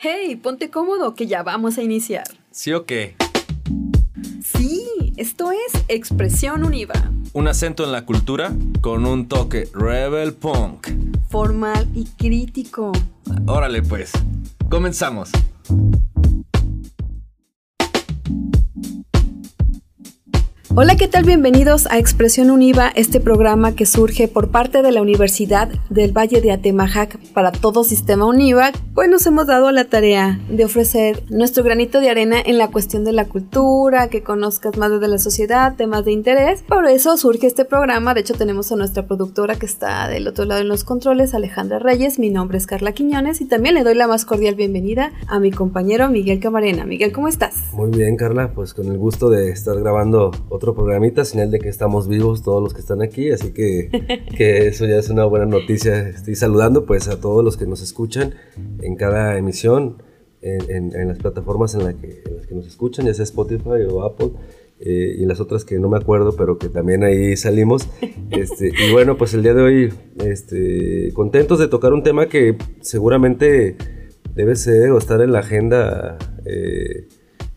[0.00, 2.22] Hey, ponte cómodo que ya vamos a iniciar.
[2.52, 3.16] ¿Sí o qué?
[4.44, 6.94] Sí, esto es Expresión Univa.
[7.32, 10.86] Un acento en la cultura con un toque rebel punk.
[11.28, 12.92] Formal y crítico.
[13.48, 14.12] Órale pues,
[14.70, 15.32] comenzamos.
[20.80, 21.24] Hola, ¿qué tal?
[21.24, 26.40] Bienvenidos a Expresión Univa, este programa que surge por parte de la Universidad del Valle
[26.40, 31.64] de Atemajac para todo Sistema Univa, pues nos hemos dado la tarea de ofrecer nuestro
[31.64, 35.74] granito de arena en la cuestión de la cultura, que conozcas más de la sociedad,
[35.74, 36.62] temas de interés.
[36.62, 40.44] Por eso surge este programa, de hecho tenemos a nuestra productora que está del otro
[40.44, 43.96] lado en los controles, Alejandra Reyes, mi nombre es Carla Quiñones y también le doy
[43.96, 46.84] la más cordial bienvenida a mi compañero Miguel Camarena.
[46.84, 47.64] Miguel, ¿cómo estás?
[47.72, 51.68] Muy bien, Carla, pues con el gusto de estar grabando otro programita, señal de que
[51.68, 53.90] estamos vivos todos los que están aquí, así que,
[54.36, 56.08] que eso ya es una buena noticia.
[56.08, 58.34] Estoy saludando pues a todos los que nos escuchan
[58.80, 60.02] en cada emisión,
[60.40, 63.82] en, en, las plataformas en, la que, en, las que nos escuchan, ya sea Spotify
[63.90, 64.30] o Apple.
[64.80, 67.88] Eh, y las otras que no me acuerdo, pero que también ahí salimos.
[68.30, 72.58] Este, y bueno, pues el día de hoy, este, contentos de tocar un tema que
[72.82, 73.74] seguramente
[74.34, 77.08] debe ser o estar en la agenda, eh,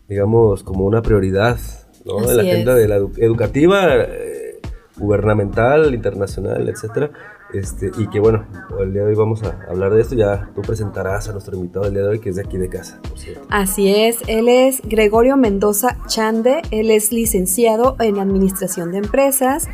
[0.08, 1.58] digamos, como una prioridad
[2.04, 2.26] ¿no?
[2.26, 4.60] de la agenda de la educativa, eh,
[4.96, 7.10] gubernamental, internacional, etcétera.
[7.52, 8.46] Este, y que bueno,
[8.80, 10.14] el día de hoy vamos a hablar de esto.
[10.14, 12.68] Ya tú presentarás a nuestro invitado el día de hoy, que es de aquí de
[12.68, 13.46] casa, por cierto.
[13.50, 19.68] Así es, él es Gregorio Mendoza Chande, él es licenciado en Administración de Empresas,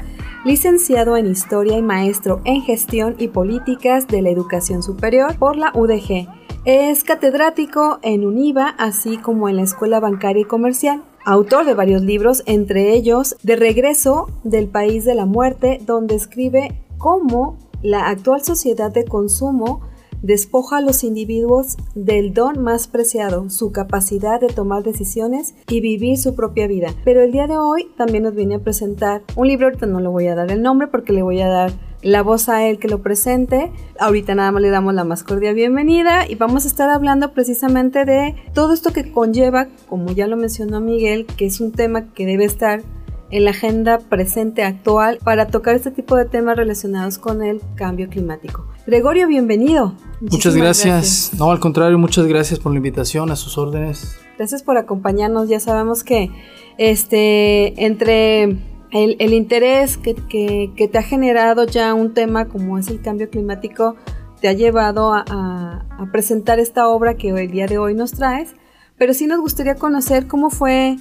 [0.45, 5.71] licenciado en Historia y maestro en Gestión y Políticas de la Educación Superior por la
[5.75, 6.27] UDG.
[6.65, 12.01] Es catedrático en UNIVA, así como en la Escuela Bancaria y Comercial autor de varios
[12.01, 18.43] libros, entre ellos De regreso del país de la muerte, donde escribe cómo la actual
[18.43, 19.83] sociedad de consumo
[20.23, 26.17] despoja a los individuos del don más preciado, su capacidad de tomar decisiones y vivir
[26.17, 26.89] su propia vida.
[27.05, 30.09] Pero el día de hoy también nos viene a presentar un libro, ahorita no le
[30.09, 31.73] voy a dar el nombre porque le voy a dar
[32.03, 33.73] la voz a él que lo presente.
[33.99, 38.05] Ahorita nada más le damos la más cordial bienvenida y vamos a estar hablando precisamente
[38.05, 42.27] de todo esto que conlleva, como ya lo mencionó Miguel, que es un tema que
[42.27, 42.83] debe estar
[43.31, 48.09] en la agenda presente actual para tocar este tipo de temas relacionados con el cambio
[48.09, 48.67] climático.
[48.87, 49.95] Gregorio, bienvenido.
[50.21, 51.33] muchas gracias.
[51.39, 54.19] No, al contrario, muchas gracias por la invitación, a sus órdenes.
[54.39, 55.49] Gracias por acompañarnos.
[55.49, 56.31] Ya sabemos que
[56.79, 58.57] este entre
[58.91, 63.97] el, interés que, te ha generado ya un tema como es el cambio climático
[64.41, 68.55] te ha llevado a, presentar esta obra que el día de hoy nos traes,
[68.97, 70.97] pero sí nos gustaría conocer cómo fue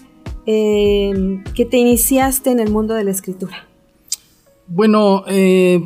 [0.47, 3.67] eh, que te iniciaste en el mundo de la escritura.
[4.67, 5.81] Bueno, eh,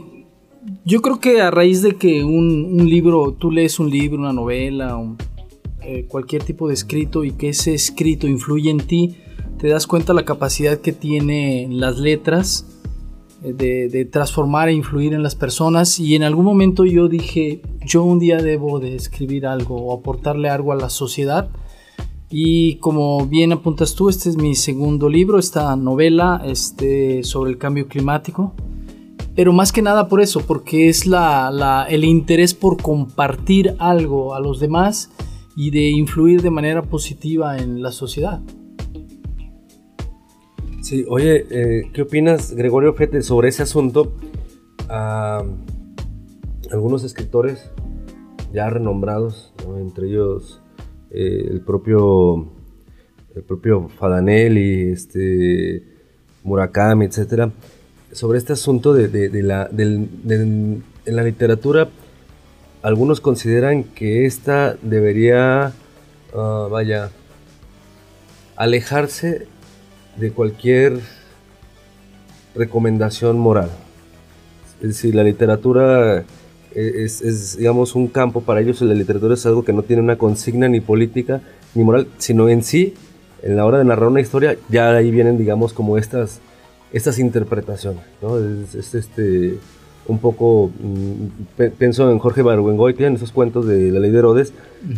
[0.86, 4.98] yo creo que a raíz de que un, libro, tú lees un libro, una novela,
[5.82, 9.18] eh, cualquier tipo de escrito y que ese escrito influye en ti,
[9.62, 12.66] te das cuenta la capacidad que tienen las letras
[13.44, 16.00] eh, de, transformar e influir en las personas.
[16.00, 20.50] Y en algún momento yo dije yo un día debo de escribir algo o aportarle
[20.50, 21.50] algo a la sociedad.
[22.28, 27.60] Y como bien apuntas tú este es mi segundo libro esta novela este, sobre el
[27.60, 28.56] cambio climático.
[29.36, 34.40] Pero más que nada por eso porque es la, el interés por compartir algo a
[34.40, 35.12] los demás
[35.56, 38.42] y de influir de manera positiva en la sociedad.
[40.82, 44.14] Sí, oye, eh, ¿qué opinas, Gregorio Fete, sobre ese asunto?
[46.70, 47.70] algunos escritores
[48.52, 50.62] ya renombrados, entre ellos
[51.12, 52.52] eh, el propio
[53.36, 55.84] el propio Fadanelli, este,
[56.44, 57.52] Murakami, etcétera,
[58.12, 61.88] sobre este asunto de, la, en la literatura,
[62.82, 65.72] algunos consideran que esta debería,
[66.36, 67.12] ah, vaya,
[68.58, 69.48] alejarse
[70.18, 71.00] de cualquier
[72.56, 73.70] recomendación moral.
[74.82, 76.26] Es decir, la literatura
[76.74, 80.68] es, digamos, un campo para ellos, la literatura es algo que no tiene una consigna
[80.68, 81.42] ni política
[81.76, 82.94] ni moral, sino en sí,
[83.44, 86.40] en la hora de narrar una historia, ya ahí vienen, digamos, como estas,
[86.94, 88.38] estas interpretaciones, ¿no?
[88.38, 89.58] Es, este,
[90.08, 94.54] un poco, mm, pienso en Jorge Barwengoitia, en esos cuentos de La Ley de Herodes,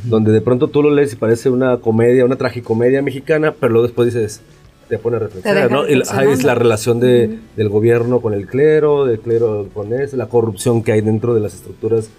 [0.06, 3.88] donde de pronto tú lo lees y parece una comedia, una tragicomedia mexicana, pero luego
[3.88, 4.42] después dices,
[4.88, 5.85] te pone a reflexionar, ¿no?
[5.85, 10.83] es la relación de, del gobierno con el clero, del clero con eso, la corrupción
[10.83, 12.09] que hay dentro de las estructuras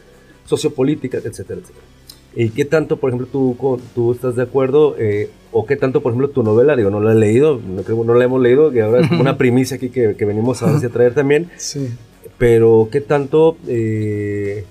[0.46, 1.84] sociopolíticas, etcétera, etcétera.
[2.36, 3.56] ¿Y qué tanto, por ejemplo, tú,
[3.94, 4.96] tú estás de acuerdo?
[4.98, 6.74] Eh, ¿O qué tanto, por ejemplo, tu novela?
[6.74, 9.20] Digo, no la he leído, no, creo, no la hemos leído, que ahora es como
[9.20, 11.50] una primicia aquí que, que venimos a, a traer también.
[11.58, 11.90] Sí.
[12.36, 14.64] Pero, ¿qué tanto, eh,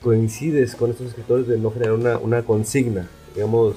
[0.00, 3.74] coincides con estos escritores de no generar una, una consigna, digamos,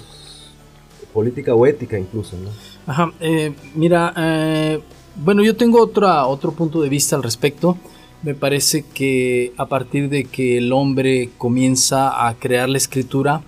[1.13, 2.49] política o ética incluso, ¿no?
[2.91, 4.79] Ajá, eh, mira, eh,
[5.15, 7.77] bueno, yo tengo otra, otro punto de vista al respecto.
[8.23, 13.41] Me parece que a partir de que el hombre comienza a crear la escritura,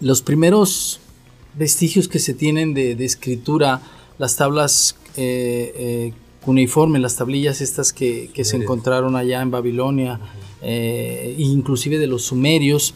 [0.00, 1.00] los primeros
[1.54, 3.80] vestigios que se tienen de, escritura,
[4.18, 6.12] las tablas eh,
[6.44, 10.20] cuneiformes, las tablillas estas que, se encontraron allá en Babilonia,
[11.36, 12.94] inclusive de los sumerios,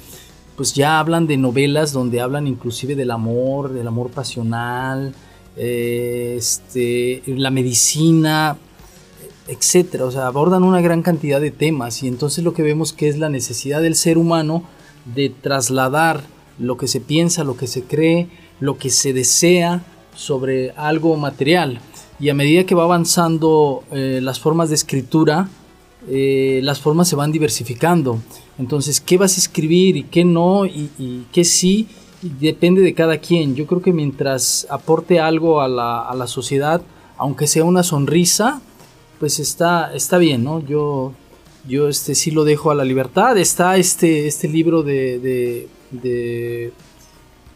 [0.58, 5.14] pues ya hablan de novelas donde hablan inclusive del amor, del amor pasional,
[5.56, 8.58] eh, este, la medicina,
[9.46, 10.04] etcétera.
[10.04, 13.18] O sea, abordan una gran cantidad de temas y entonces lo que vemos que es
[13.18, 14.64] la necesidad del ser humano
[15.14, 16.24] de trasladar
[16.58, 18.28] lo que se piensa, lo que se cree,
[18.58, 19.84] lo que se desea
[20.16, 21.78] sobre algo material.
[22.18, 25.48] Y a medida que va avanzando eh, las formas de escritura,
[26.08, 28.18] eh, las formas se van diversificando.
[28.58, 31.88] Entonces, ¿qué vas a escribir y qué no y, qué sí?
[32.40, 33.54] Depende de cada quien.
[33.54, 36.82] Yo creo que mientras aporte algo a la, sociedad,
[37.16, 38.60] aunque sea una sonrisa,
[39.20, 40.64] pues está, está bien, ¿no?
[40.66, 41.12] Yo,
[41.68, 43.38] yo este, sí lo dejo a la libertad.
[43.38, 46.72] Está este, este libro de, de,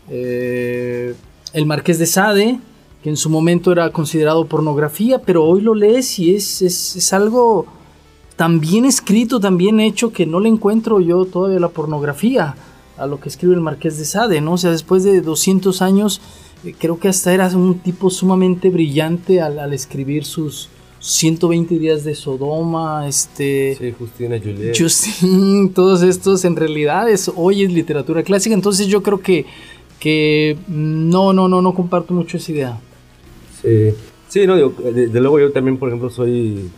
[0.09, 1.15] eh,
[1.53, 2.61] El Marqués de Sade,
[3.03, 7.13] que en su momento era considerado pornografía, pero hoy lo lees y es, es, es
[7.13, 7.67] algo
[8.43, 12.57] tan bien escrito, tan bien hecho, que no le encuentro yo todavía la pornografía
[12.99, 14.55] a lo que escribe el Marqués de Sade, ¿no?
[14.55, 16.21] O sea, después de 200 años,
[16.65, 22.17] eh, creo que hasta era un tipo sumamente brillante al, escribir sus 120 días de
[22.17, 23.77] Sodoma, este...
[23.79, 24.77] Sí, Justina Juliet.
[24.77, 29.47] Justin, todos estos en realidad es, hoy es literatura clásica, entonces yo creo que,
[30.01, 32.81] que no, no, no, no comparto mucho esa idea.
[33.63, 33.95] Sí,
[34.27, 36.69] sí, no, digo, de, de luego yo también, por ejemplo, soy,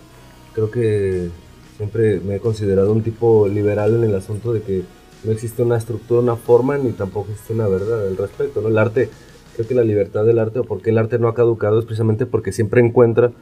[0.52, 1.30] creo que
[1.76, 4.82] Siempre me he considerado un tipo liberal en el asunto de que
[5.24, 8.60] no existe una estructura, una forma, ni tampoco existe una verdad al respecto.
[8.60, 8.68] ¿no?
[8.68, 9.08] El arte,
[9.56, 11.84] creo que la libertad del arte o por qué el arte no ha caducado es
[11.84, 13.32] precisamente porque siempre encuentra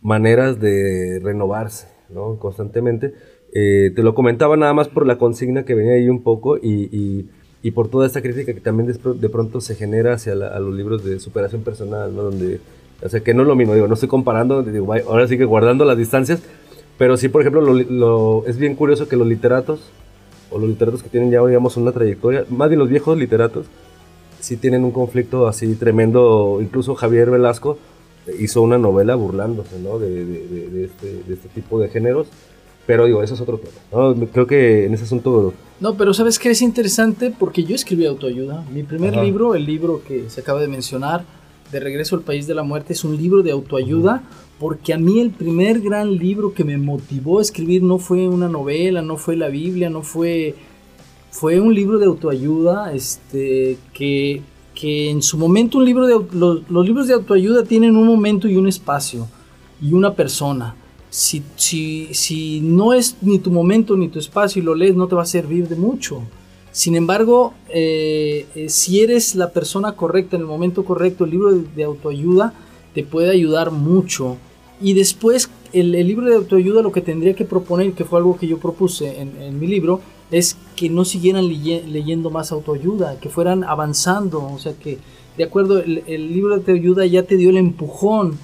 [0.00, 2.38] maneras de renovarse ¿no?
[2.38, 3.14] constantemente.
[3.52, 7.28] Eh, te lo comentaba nada más por la consigna que venía ahí un poco y,
[7.62, 11.04] y, por toda esta crítica que también de, pronto se genera hacia a los libros
[11.04, 12.24] de superación personal, ¿no?
[12.24, 12.60] donde,
[13.02, 15.44] o sea, que no es lo mismo, digo, no estoy comparando, digo, ahora sí que
[15.46, 16.42] guardando las distancias,
[16.98, 19.80] pero sí, por ejemplo, lo, es bien curioso que los literatos,
[20.50, 23.66] o los literatos que tienen ya, digamos, una trayectoria, más bien los viejos literatos,
[24.40, 26.58] sí tienen un conflicto así tremendo.
[26.60, 27.78] Incluso Javier Velasco
[28.38, 29.98] hizo una novela burlándose, ¿no?
[29.98, 32.28] De, de, este, de este, tipo de géneros.
[32.86, 34.28] Pero digo, eso es otro tema.
[34.30, 35.54] Creo que en ese asunto...
[35.80, 37.32] No, pero ¿sabes qué es interesante?
[37.36, 38.62] Porque yo escribí autoayuda.
[38.70, 41.24] Mi primer libro, el libro que se acaba de mencionar,
[41.74, 44.22] De Regreso al País de la Muerte, es un libro de autoayuda
[44.60, 48.48] porque a mí el primer gran libro que me motivó a escribir no fue una
[48.48, 50.54] novela, no fue la Biblia, no fue
[51.32, 54.40] fue un libro de autoayuda, este que,
[54.72, 58.54] que en su momento un libro de los, libros de autoayuda tienen un momento y
[58.54, 59.26] un espacio
[59.82, 60.76] y una persona.
[61.10, 65.08] Si, si, si no es ni tu momento ni tu espacio y lo lees, no
[65.08, 66.22] te va a servir de mucho.
[66.74, 71.52] Sin embargo, eh, eh, si eres la persona correcta en el momento correcto, el libro
[71.52, 72.52] de autoayuda
[72.94, 74.38] te puede ayudar mucho.
[74.80, 78.48] Y después el, libro de autoayuda lo que tendría que proponer, que fue algo que
[78.48, 80.00] yo propuse en, mi libro,
[80.32, 84.98] es que no siguieran leyendo más autoayuda, que fueran avanzando, o sea que
[85.36, 88.36] de acuerdo, el, libro de autoayuda ya te dio el empujón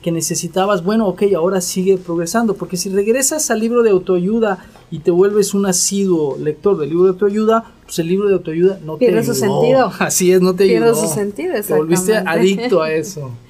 [0.00, 5.00] que necesitabas, bueno, ok, ahora sigue progresando, porque si regresas al libro de autoayuda y
[5.00, 8.96] te vuelves un asiduo lector del libro de autoayuda, pues el libro de autoayuda no
[8.96, 9.24] te ayudó.
[9.24, 9.92] su sentido.
[9.98, 13.30] Así es, no te Pierde su sentido, Te volviste adicto a eso.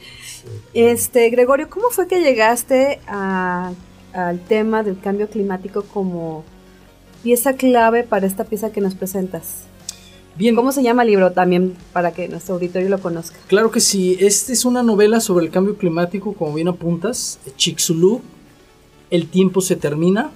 [0.75, 6.45] Este, Gregorio, ¿cómo fue que llegaste al tema del cambio climático como
[7.23, 9.67] pieza clave para esta pieza que nos presentas?
[10.37, 10.55] Bien.
[10.55, 13.37] ¿Cómo se llama el libro también para que nuestro auditorio lo conozca?
[13.49, 18.23] Claro que sí, esta es una novela sobre el cambio climático, como bien apuntas, Chicxulub,
[19.11, 20.31] El tiempo se termina.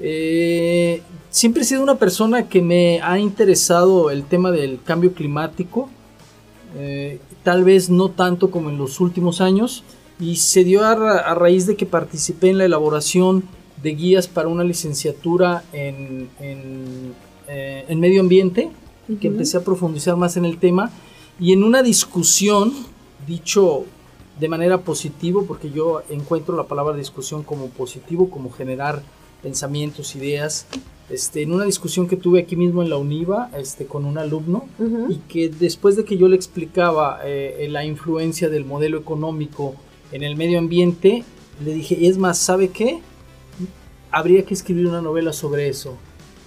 [0.00, 5.88] Eh, siempre he sido una persona que me ha interesado el tema del cambio climático.
[6.76, 9.84] Eh, tal vez no tanto como en los últimos años,
[10.20, 13.44] y se dio a, raíz de que participé en la elaboración
[13.82, 17.14] de guías para una licenciatura en, en,
[17.46, 18.70] eh, medio ambiente,
[19.20, 20.90] que empecé a profundizar más en el tema,
[21.40, 22.72] y en una discusión,
[23.26, 23.84] dicho
[24.40, 29.02] de manera positiva, porque yo encuentro la palabra discusión como positivo, como generar
[29.42, 30.66] pensamientos, ideas,
[31.10, 34.68] este, en una discusión que tuve aquí mismo en la UNIVA este, con un alumno
[35.08, 39.74] y que después de que yo le explicaba eh, la influencia del modelo económico
[40.12, 41.24] en el medio ambiente,
[41.64, 43.00] le dije, es más, ¿sabe qué?
[44.10, 45.96] Habría que escribir una novela sobre eso.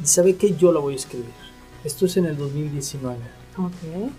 [0.02, 1.41] y sabe que yo la voy a escribir.
[1.84, 3.18] Esto es en el 2019.
[3.58, 4.12] Ok.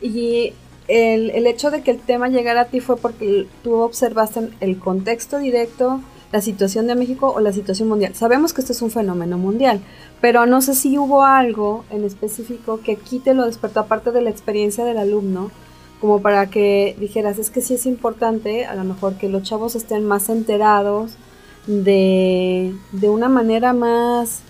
[0.00, 0.52] Y
[0.88, 4.78] el, el hecho de que el tema llegara a ti fue porque tú observaste el
[4.78, 6.00] contexto directo,
[6.32, 8.14] la situación de México o la situación mundial.
[8.14, 9.80] Sabemos que esto es un fenómeno mundial,
[10.20, 14.22] pero no sé si hubo algo en específico que aquí te lo despertó, aparte de
[14.22, 15.50] la experiencia del alumno,
[16.00, 19.74] como para que dijeras, es que sí es importante, a lo mejor que los chavos
[19.76, 21.12] estén más enterados
[21.66, 24.42] de, de una manera más,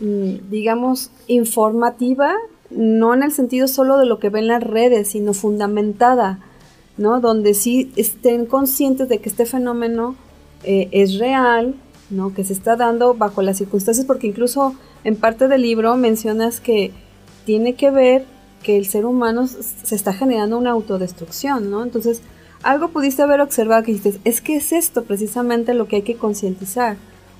[0.00, 2.34] digamos, informativa,
[2.70, 6.38] no en el sentido solo de lo que ven las redes, sino fundamentada,
[6.96, 7.20] ¿no?
[7.20, 10.16] Donde sí estén conscientes de que este fenómeno
[10.64, 11.74] eh, es real,
[12.10, 12.34] ¿no?
[12.34, 14.74] Que se está dando bajo las circunstancias, porque incluso
[15.04, 16.92] en parte del libro mencionas que
[17.44, 18.24] tiene que ver
[18.62, 21.82] que el ser humano se está generando una autodestrucción, ¿no?
[21.82, 22.22] Entonces,
[22.62, 26.16] algo pudiste haber observado que dices, es que es esto precisamente lo que hay que
[26.16, 26.96] concientizar,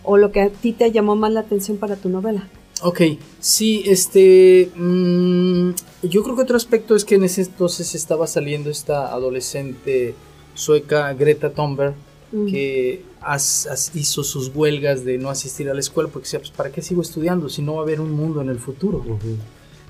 [0.08, 2.48] o lo que a ti te llamó más la atención para tu novela.
[2.82, 3.00] Ok,
[3.40, 4.70] sí, este.
[4.76, 5.70] Mm,
[6.04, 10.14] yo creo que otro aspecto es que en ese entonces estaba saliendo esta adolescente
[10.54, 11.94] sueca, Greta Thunberg,
[12.30, 12.46] Mm.
[12.46, 16.50] que as- as- hizo sus huelgas de no asistir a la escuela porque decía, pues,
[16.52, 19.02] ¿para qué sigo estudiando si no va a haber un mundo en el futuro?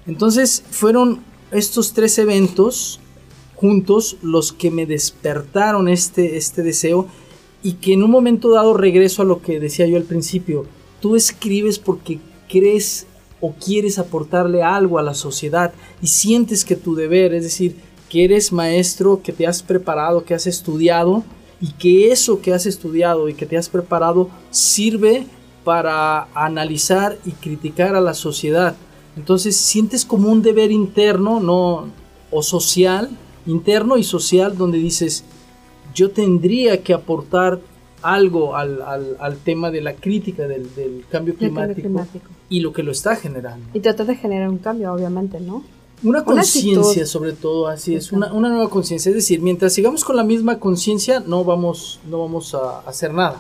[0.07, 1.21] Entonces fueron
[1.51, 3.01] estos tres eventos
[3.57, 7.07] juntos los que me despertaron este, este deseo
[7.63, 10.67] y que en un momento dado regreso a lo que decía yo al principio,
[11.01, 13.07] tú escribes porque crees
[13.41, 15.73] o quieres aportarle algo a la sociedad
[16.03, 17.77] y sientes que tu deber, es decir,
[18.09, 21.25] que eres maestro, que te has preparado, que has estudiado
[21.61, 25.27] y que eso que has estudiado y que te has preparado sirve
[25.65, 28.77] para analizar y criticar a la sociedad.
[29.17, 31.89] Entonces sientes como un deber interno, no
[32.31, 33.11] o social,
[33.47, 35.25] interno y social, donde dices,
[35.99, 37.59] yo tendría que aportar
[38.03, 41.89] algo al, al- al tema de la crítica del, del cambio climático,
[42.49, 43.65] y lo que lo está generando.
[43.75, 45.57] Y tratar de generar un cambio, obviamente, ¿no?
[46.05, 49.11] Una Una conciencia sobre todo, así es, una, una nueva conciencia.
[49.11, 53.39] Es decir, mientras sigamos con la misma conciencia, no vamos, no vamos a hacer nada.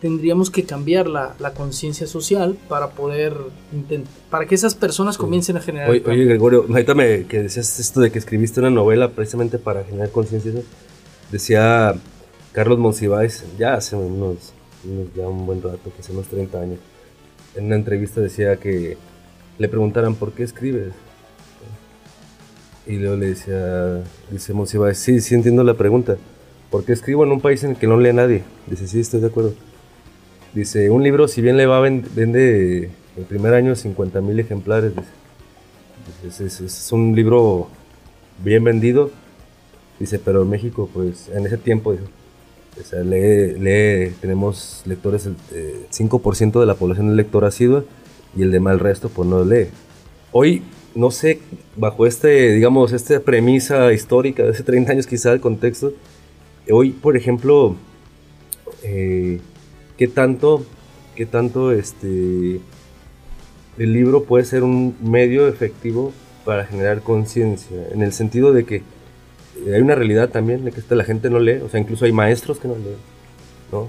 [0.00, 3.34] Tendríamos que cambiar la, la conciencia social para poder
[4.30, 5.90] para que esas personas comiencen a generar.
[5.90, 10.10] Oye, Gregorio, ahorita me, que decías esto de que escribiste una novela precisamente para generar
[10.10, 10.52] conciencia.
[11.30, 11.94] Decía
[12.52, 14.52] Carlos Monsiváis, ya hace unos,
[15.16, 16.78] ya un buen rato, que hace unos 30 años,
[17.54, 18.96] en una entrevista decía que
[19.58, 20.92] le preguntaran por qué escribes.
[22.86, 26.16] Y luego le decía, dice Monsiváis, sí, sí entiendo la pregunta,
[26.70, 28.42] ¿por qué escribo en un país en el que no lee nadie?
[28.68, 29.54] Dice, sí, estoy de acuerdo.
[30.54, 34.92] Dice, un libro, si bien le va, ven- vende el primer año 50 mil ejemplares.
[36.26, 37.68] Es- es un libro
[38.42, 39.10] bien vendido.
[39.98, 42.04] Dice, pero en México, pues, en ese tiempo, dice,
[42.80, 47.84] o sea, lee, lee- tenemos lectores, el eh, 5% de la población es lector asidua
[48.36, 49.68] y el demás el resto, pues, no lee.
[50.32, 50.62] Hoy,
[50.94, 51.40] no sé,
[51.76, 55.94] bajo este, digamos, esta premisa histórica de hace 30 años quizá el contexto,
[56.70, 57.76] hoy, por ejemplo,
[58.82, 59.40] eh,
[59.96, 60.64] ¿qué tanto,
[61.14, 62.60] qué tanto este,
[63.78, 66.12] el libro puede ser un medio efectivo
[66.44, 67.88] para generar conciencia?
[67.92, 68.82] En el sentido de que
[69.66, 72.12] hay una realidad también de que esta, la gente no lee, o sea, incluso hay
[72.12, 72.96] maestros que no leen,
[73.72, 73.88] ¿no?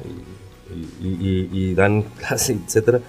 [1.01, 2.99] Y, y- y- y dan clase, etcétera,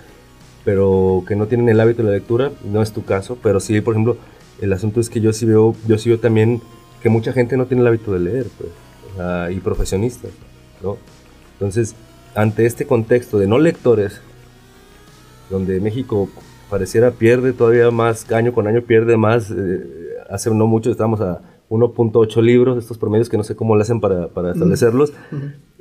[0.64, 3.80] pero que no tienen el hábito de la lectura, no es tu caso, pero sí,
[3.80, 4.16] por ejemplo,
[4.60, 6.60] el asunto es que yo sí veo, yo sí veo también
[7.02, 8.70] que mucha gente no tiene el hábito de leer, pues,
[9.52, 10.30] y profesionistas,
[10.82, 10.96] ¿no?
[11.54, 11.94] Entonces,
[12.34, 14.20] ante este contexto de no lectores,
[15.50, 16.28] donde México
[16.70, 19.82] pareciera pierde todavía más, año con año pierde más, eh,
[20.30, 24.00] hace no mucho estábamos a 1.8 libros, estos promedios que no sé cómo lo hacen
[24.00, 25.12] para, para establecerlos,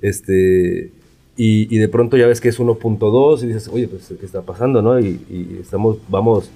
[0.01, 0.91] este,
[1.37, 4.41] y, y de pronto ya ves que es 1.2 y dices, oye, pues, ¿qué está
[4.41, 4.99] pasando, no?
[4.99, 6.49] Y, y estamos, vamos,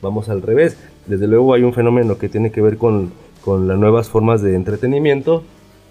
[0.00, 0.76] vamos al revés.
[1.06, 3.10] Desde luego hay un fenómeno que tiene que ver con,
[3.44, 5.42] con las nuevas formas de entretenimiento,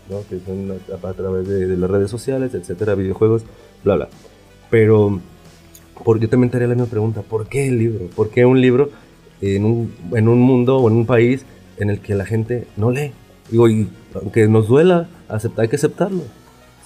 [0.10, 0.20] ¿no?
[0.30, 3.44] que son a, a través de, de las redes sociales, etcétera, videojuegos,
[3.84, 4.10] bla, bla.
[4.70, 5.20] Pero
[6.04, 8.06] por, yo también te haría la misma pregunta, ¿por qué el libro?
[8.16, 8.90] ¿Por qué un libro
[9.42, 11.46] en un, en un mundo o en un país
[11.78, 13.12] en el que la gente no lee?
[13.50, 16.24] Digo, y aunque nos duela, acepta, hay que aceptarlo,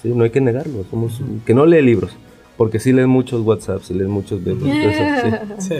[0.02, 0.08] ¿sí?
[0.08, 2.12] no hay que negarlo, somos que no lee libros,
[2.56, 4.40] porque sí leen muchos WhatsApps, sí leen muchos...
[4.46, 5.68] entonces, sí.
[5.68, 5.74] Sí.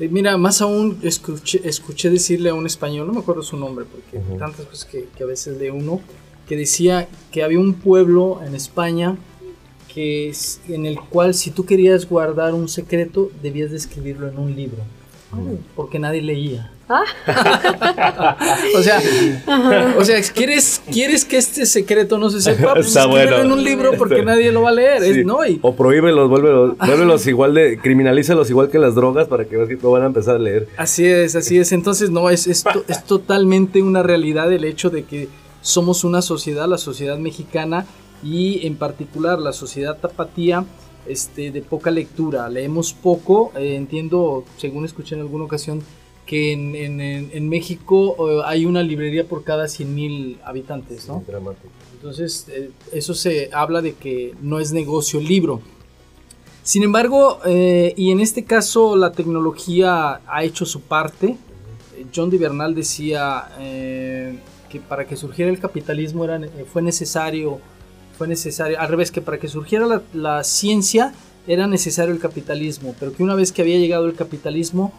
[0.00, 3.84] Eh, Mira, más aún escuché, escuché decirle a un español, no me acuerdo su nombre,
[3.90, 4.38] porque Ujú.
[4.38, 6.00] tantas cosas que, que a veces lee uno,
[6.48, 9.16] que decía que había un pueblo en España
[9.92, 14.38] que es, en el cual si tú querías guardar un secreto debías de escribirlo en
[14.38, 14.78] un libro.
[15.74, 16.70] Porque nadie leía.
[16.88, 17.04] Ah.
[18.76, 19.00] o sea,
[19.98, 23.36] o sea, ¿quieres, quieres que este secreto no se sepa, pues Está bueno.
[23.38, 25.24] en un libro porque nadie lo va a leer, es-.
[25.24, 25.44] ¿no?
[25.46, 29.68] Y- O prohíbelos, vuélvelos, vuélvelos igual de, criminalízalos igual que las drogas para que veas
[29.68, 30.68] que lo van a empezar a leer.
[30.76, 31.72] Así es, así es.
[31.72, 35.28] Entonces, no, es, es, to- es totalmente una realidad el hecho de que
[35.62, 37.86] somos una sociedad, la sociedad mexicana
[38.22, 40.64] y en particular la sociedad tapatía,
[41.06, 42.48] este, de poca lectura.
[42.48, 43.52] Leemos poco.
[43.56, 45.82] eh, entiendo, según escuché en alguna ocasión,
[46.26, 51.22] que en, en- México eh, hay una librería por cada 100 mil habitantes, ¿no?
[51.26, 51.68] Dramático.
[51.94, 55.60] Entonces, eh, eso se habla de que no es negocio el libro.
[56.64, 61.36] Sin embargo, y en este caso la tecnología ha hecho su parte.
[62.14, 66.40] John de Bernal decía que para que surgiera el capitalismo era,
[66.72, 67.58] fue necesario,
[68.16, 71.12] fue necesario, al revés, que para que surgiera la, la ciencia
[71.46, 74.92] era necesario el capitalismo, pero que una vez que había llegado el capitalismo,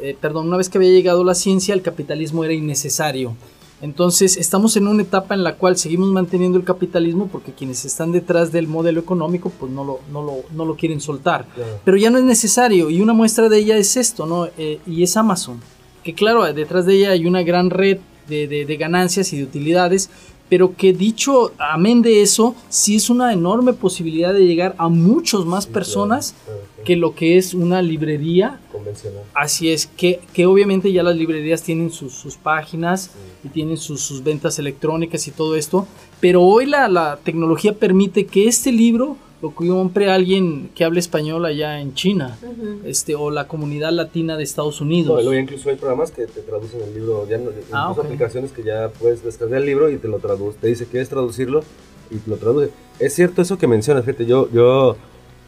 [0.00, 3.34] eh, perdón, una vez que había llegado la ciencia, el capitalismo era innecesario.
[3.82, 8.12] Entonces estamos en una etapa en la cual seguimos manteniendo el capitalismo porque quienes están
[8.12, 11.46] detrás del modelo económico pues no lo, no lo, no lo quieren soltar.
[11.54, 11.80] Claro.
[11.82, 14.48] Pero ya no es necesario y una muestra de ella es esto, ¿no?
[14.58, 15.60] Eh, y es Amazon.
[16.04, 17.98] Que claro, detrás de ella hay una gran red
[18.28, 20.10] de, de- de ganancias y de utilidades,
[20.50, 25.46] pero que dicho, amén de eso, sí es una enorme posibilidad de llegar a muchos
[25.46, 28.58] más personas Claro, claro, que lo que es una librería.
[28.72, 29.22] Convencional.
[29.32, 33.12] Así es, que, que obviamente ya las librerías tienen sus, sus páginas
[33.44, 35.86] y tienen sus, sus ventas electrónicas y todo esto,
[36.20, 41.44] pero hoy la, la tecnología permite que este libro lo compre alguien que hable español
[41.46, 42.38] allá en China,
[42.84, 45.24] este, o la comunidad latina de Estados No, Unidos.
[45.24, 48.00] ya incluso hay programas que te traducen el libro, ya no, incluso Ah, ok.
[48.04, 51.62] aplicaciones que ya puedes descargar el libro y te lo traduce, te dice quieres traducirlo
[52.10, 52.70] y te lo traduce.
[52.98, 54.96] Es cierto eso que mencionas, fíjate, yo, yo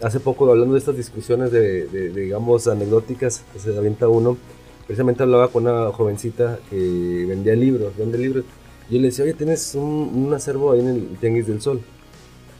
[0.00, 4.38] hace poco hablando de estas discusiones de, de- de, digamos anecdóticas que se avienta uno,
[4.86, 8.44] precisamente hablaba con una jovencita que vendía libros, vende libros,
[8.88, 11.80] y yo le decía, oye, tienes un, un acervo ahí en el Tianguis del Sol.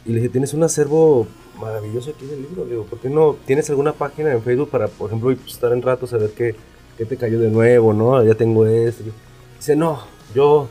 [0.04, 1.26] Y le dije, tienes un acervo
[1.60, 2.66] maravilloso aquí de libros.
[2.66, 5.82] Le digo, ¿por qué no tienes alguna página en Facebook para, por ejemplo, estar en
[5.82, 6.54] rato, saber qué,
[6.98, 8.22] qué te cayó de nuevo, ¿no?
[8.24, 9.04] Ya tengo esto.
[9.58, 10.00] Dice, no,
[10.34, 10.66] yo,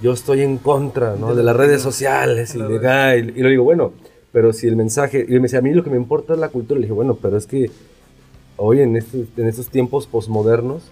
[0.00, 1.30] yo estoy en contra, ¿no?
[1.30, 3.32] De De, la- las redes sociales y de.
[3.34, 3.92] Y, y le digo, bueno,
[4.30, 5.26] pero si el mensaje...
[5.28, 6.78] Y me dice, a mí lo que me importa es la cultura.
[6.78, 7.70] Le dije, bueno, pero es que
[8.56, 10.82] hoy en estos, en estos tiempos posmodernos,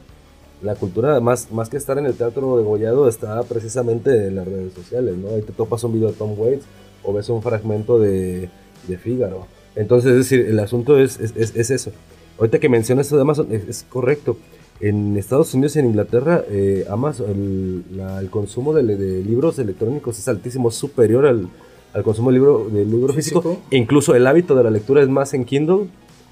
[0.61, 4.47] la cultura, más, más que estar en el teatro de Gollado, está precisamente en las
[4.47, 5.29] redes sociales, ¿no?
[5.31, 6.65] Ahí te topas un video de Tom Waits
[7.03, 8.49] o ves un fragmento de,
[8.89, 9.47] de Fígaro.
[9.77, 11.93] Entonces, es decir, el asunto es, es, es- es eso.
[12.39, 14.37] Ahorita que mencionas esto de Amazon, es, correcto.
[14.81, 19.59] En Estados Unidos y en Inglaterra, eh, Amazon, el, la- el consumo de, de libros
[19.59, 21.49] electrónicos es altísimo, es superior al,
[21.93, 23.43] al consumo de libro, de libro físico.
[23.43, 23.63] Físico.
[23.71, 25.87] E incluso el hábito de la lectura es más en Kindle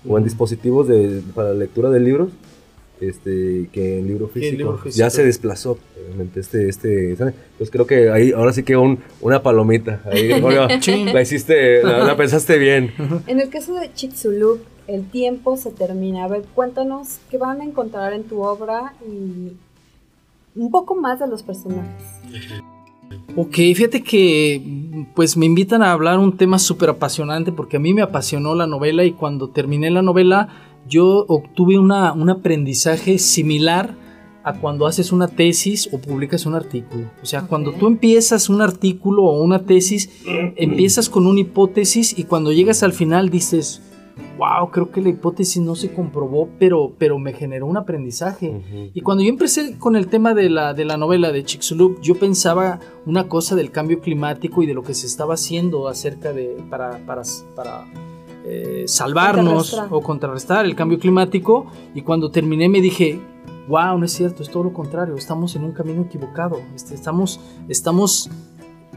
[0.08, 2.30] o en dispositivos de, para la lectura de libros
[3.00, 4.56] este, que en libro físico.
[4.56, 4.98] libro físico.
[4.98, 7.16] Ya se desplazó, obviamente, este, este,
[7.56, 10.02] pues creo que ahí, ahora sí que un, una palomita.
[10.04, 10.28] Ahí,
[11.12, 12.92] la hiciste, la, la pensaste bien.
[13.26, 16.24] En el caso de Chicxulub, el tiempo se termina.
[16.24, 19.52] A ver, cuéntanos qué van a encontrar en tu obra y
[20.56, 22.04] un poco más de los personajes.
[23.36, 27.94] Ok, fíjate que pues me invitan a hablar un tema súper apasionante porque a mí
[27.94, 30.48] me apasionó la novela y cuando terminé la novela
[30.88, 33.94] yo obtuve una, un aprendizaje similar
[34.44, 37.10] a cuando haces una tesis o publicas un artículo.
[37.22, 40.10] O sea, cuando tú empiezas un artículo o una tesis,
[40.56, 43.82] empiezas con una hipótesis y cuando llegas al final dices,
[44.38, 48.90] wow, creo que la hipótesis no se comprobó, pero, pero me generó un aprendizaje.
[48.94, 52.14] Y cuando yo empecé con el tema de la, de la novela de Chicxulub, yo
[52.14, 56.56] pensaba una cosa del cambio climático y de lo que se estaba haciendo acerca de
[56.70, 57.22] para, para,
[57.54, 57.84] para
[58.44, 61.66] eh, salvarnos o contrarrestar el cambio climático.
[61.94, 63.20] Y cuando terminé me dije,
[63.68, 67.38] wow, no es cierto, es todo lo contrario, estamos en un camino equivocado, este, estamos,
[67.68, 68.30] estamos,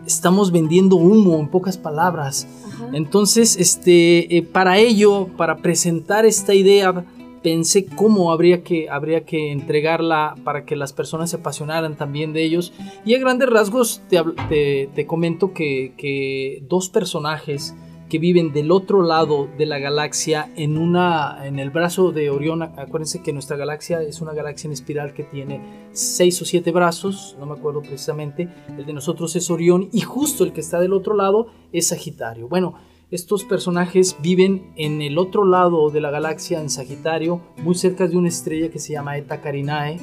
[0.06, 2.48] estamos vendiendo humo, en pocas palabras.
[2.68, 2.90] Ajá.
[2.94, 7.04] Entonces, este, eh, para ello, para presentar esta idea,
[7.44, 12.44] pensé cómo habría que, habría que entregarla para que las personas se apasionaran también de
[12.44, 12.72] ellos.
[13.04, 17.76] Y a grandes rasgos te, te- te comento que, que dos personajes
[18.12, 22.62] que viven del otro lado de la galaxia en una en el brazo de Orión.
[22.62, 25.62] Acuérdense que nuestra galaxia es una galaxia en espiral que tiene
[25.94, 28.50] seis o siete brazos no me acuerdo precisamente.
[28.78, 32.50] El de nosotros es Orión y justo el que está del otro lado es Sagitario.
[32.50, 32.76] Bueno
[33.12, 38.18] estos personajes viven en el otro lado de la galaxia en Sagitario muy cerca de
[38.18, 40.02] una estrella que se llama Eta Carinae.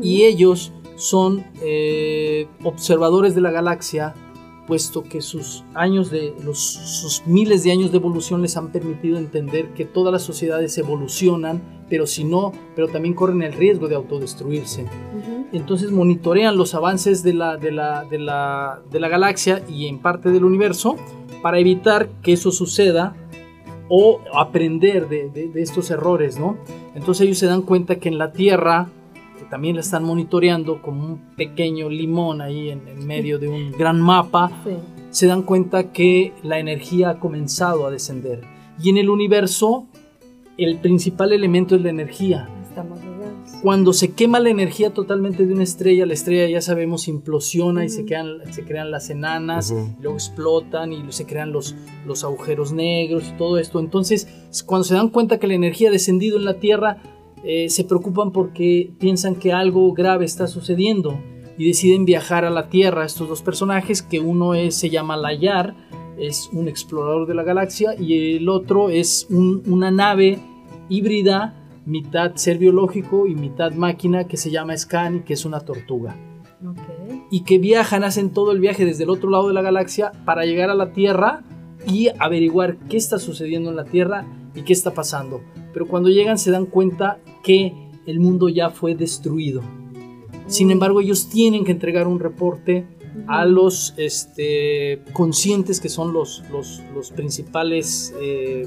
[0.00, 4.14] Y ellos son eh, observadores de la galaxia
[4.68, 9.18] puesto que sus años de los sus miles de años de evolución les han permitido
[9.18, 13.94] entender que todas las sociedades evolucionan pero si no, pero también corren el riesgo de
[13.94, 14.86] autodestruirse.
[15.52, 19.98] Entonces monitorean los avances de la, de, la, de, la, de la galaxia y en
[19.98, 20.96] parte del universo
[21.42, 23.16] para evitar que eso suceda
[23.88, 26.58] o aprender de, de, estos errores, ¿no?
[26.94, 28.88] Entonces ellos se dan cuenta que en la Tierra,
[29.50, 34.50] también la están monitoreando como un pequeño limón ahí en, medio de un gran mapa,
[35.10, 38.42] se dan cuenta que la energía ha comenzado a descender.
[38.82, 39.86] Y en el universo,
[40.56, 42.48] el principal elemento es la energía.
[42.62, 43.00] Estamos
[43.62, 47.88] cuando se quema la energía totalmente de una estrella, la estrella ya sabemos implosiona y
[47.88, 51.74] se, crean, se crean las enanas, luego explotan y se crean los,
[52.06, 53.80] los agujeros negros y todo esto.
[53.80, 54.28] Entonces,
[54.64, 56.98] cuando se dan cuenta que la energía ha descendido en la Tierra,
[57.44, 61.18] eh, se preocupan porque piensan que algo grave está sucediendo
[61.56, 63.04] y deciden viajar a la Tierra.
[63.04, 65.74] Estos dos personajes, que uno es, se llama Layar,
[66.18, 70.38] es un explorador de la galaxia, y el otro es una nave
[70.88, 71.54] híbrida
[71.88, 76.14] mitad ser biológico y mitad máquina que se llama Scan, que es una tortuga.
[77.30, 80.44] Y que viajan, hacen todo el viaje desde el otro lado de la galaxia para
[80.44, 81.42] llegar a la Tierra
[81.88, 85.40] y averiguar qué está sucediendo en la Tierra y qué está pasando.
[85.72, 87.72] Pero cuando llegan se dan cuenta que
[88.06, 89.62] el mundo ya fue destruido.
[90.46, 92.86] Sin embargo, ellos tienen que entregar un reporte
[93.26, 98.66] a los este, conscientes que son los, los, principales eh,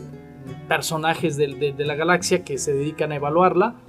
[0.67, 3.81] personajes de, la galaxia que se dedican a evaluarla.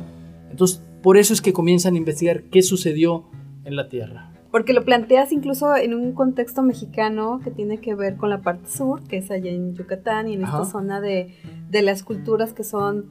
[0.51, 3.25] Entonces, por eso es que comienzan a investigar qué sucedió
[3.65, 4.32] en la Tierra.
[4.53, 8.71] Porque lo planteas incluso en un contexto mexicano que tiene que ver con la parte
[8.71, 11.35] sur, que es allá en Yucatán y en esta zona de,
[11.73, 13.07] las culturas que son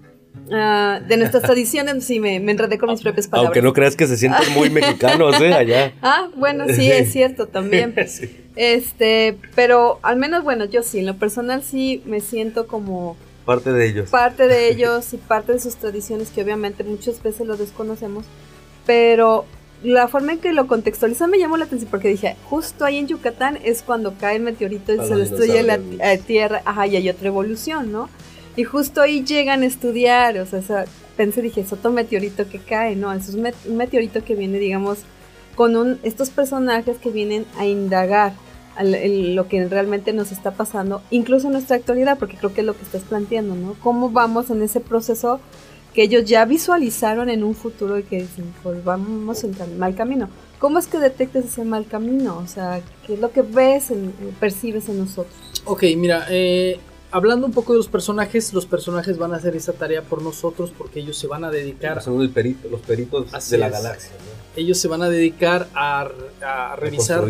[0.54, 3.50] ah, de nuestras tradiciones, sí, me, me, enredé con mis propias palabras.
[3.50, 5.52] Aunque no creas que se sienten muy mexicanos, ¿eh?
[5.52, 5.94] Allá.
[6.02, 7.96] Ah, bueno, sí, es cierto, también.
[8.56, 13.74] Este, pero al menos, bueno, yo sí, en lo personal sí me siento como Parte
[13.74, 14.10] de ellos.
[14.10, 18.26] Parte de ellos y parte de sus tradiciones que obviamente muchas veces lo desconocemos,
[18.86, 19.46] pero
[19.84, 23.08] la forma en que lo contextualizan me llamó la atención porque dije, justo ahí en
[23.08, 25.80] Yucatán es cuando cae el meteorito y se destruye la
[26.18, 28.10] Tierra, ajá, y hay otra evolución, ¿no?
[28.56, 30.86] Y justo ahí llegan a estudiar, o sea,
[31.18, 33.12] pensé, dije, es otro meteorito que cae, ¿no?
[33.12, 35.00] Es un meteorito que viene, digamos,
[35.56, 38.34] con un, estos personajes que vienen a indagar
[38.84, 42.76] lo que realmente nos está pasando, incluso en nuestra actualidad, porque creo que es lo
[42.76, 43.76] que estás planteando, ¿no?
[43.82, 45.40] ¿Cómo vamos en ese proceso
[45.94, 49.96] que ellos ya visualizaron en un futuro y que dicen, pues vamos en el mal
[49.96, 50.30] camino?
[50.60, 52.38] ¿Cómo es que detectas ese mal camino?
[52.38, 55.34] O sea, ¿qué es lo que ves, en, percibes en nosotros?
[55.66, 56.80] Ok, mira, eh,
[57.12, 60.72] hablando un poco de los personajes, los personajes van a hacer esa tarea por nosotros
[60.78, 62.02] porque ellos se van a dedicar...
[62.02, 64.12] Son perito, los peritos de la galaxia.
[64.56, 66.10] Ellos se van a dedicar a,
[66.78, 67.26] revisar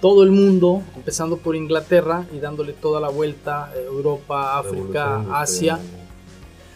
[0.00, 5.78] todo el mundo, empezando por Inglaterra y dándole toda la vuelta, eh, Europa, África, Asia,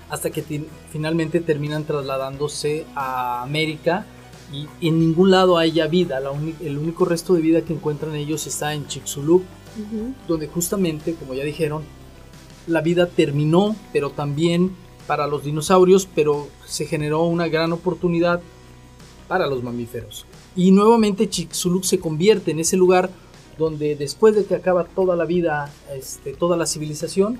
[0.09, 0.43] hasta que
[0.91, 4.07] finalmente terminan trasladándose a América
[4.53, 6.21] y en ningún lado haya vida,
[6.61, 9.43] el único resto de vida que encuentran ellos está en Chicxulub,
[10.27, 11.83] donde justamente, como ya dijeron,
[12.67, 14.73] la vida terminó, pero también
[15.07, 18.41] para los dinosaurios, pero se generó una gran oportunidad
[19.27, 20.27] para los mamíferos.
[20.57, 23.11] Y nuevamente Chicxulub se convierte en ese lugar
[23.59, 27.39] donde después de que acaba toda la vida, este, toda la civilización,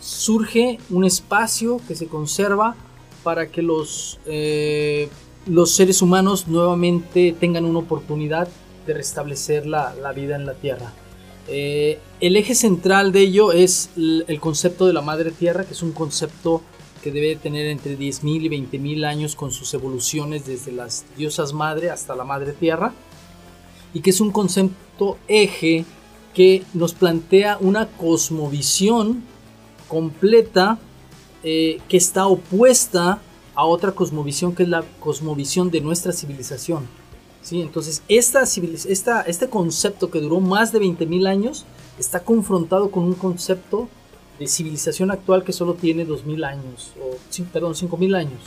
[0.00, 2.74] surge un espacio que se conserva
[3.22, 5.08] para que los, eh,
[5.46, 8.48] los seres humanos nuevamente tengan una oportunidad
[8.86, 10.92] de restablecer la, vida en la Tierra.
[11.48, 15.82] Eh, el eje central de ello es el concepto de la Madre Tierra, que es
[15.82, 16.62] un concepto
[17.02, 21.90] que debe tener entre 10.000 y 20.000 años con sus evoluciones desde las diosas madre
[21.90, 22.92] hasta la madre tierra,
[23.94, 25.84] y que es un concepto eje
[26.34, 29.22] que nos plantea una cosmovisión
[29.88, 30.78] completa
[31.42, 33.20] eh, que está opuesta
[33.54, 36.86] a otra cosmovisión que es la cosmovisión de nuestra civilización.
[37.42, 37.60] ¿sí?
[37.60, 41.64] Entonces, esta, esta, este concepto que duró más de 20.000 años
[41.98, 43.88] está confrontado con un concepto
[44.38, 47.16] de civilización actual que solo tiene 2.000 años, o
[47.52, 48.40] perdón, 5.000 años.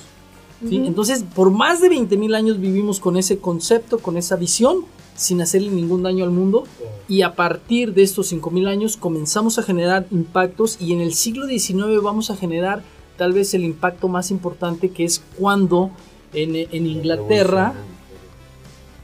[0.67, 0.77] ¿sí?
[0.77, 5.69] Entonces, por más de 20.000 años vivimos con ese concepto, con esa visión, sin hacerle
[5.69, 6.63] ningún daño al mundo.
[7.07, 11.47] Y a partir de estos 5.000 años comenzamos a generar impactos y en el siglo
[11.47, 12.81] XIX vamos a generar
[13.17, 15.91] tal vez el impacto más importante que es cuando
[16.33, 17.73] en, en Inglaterra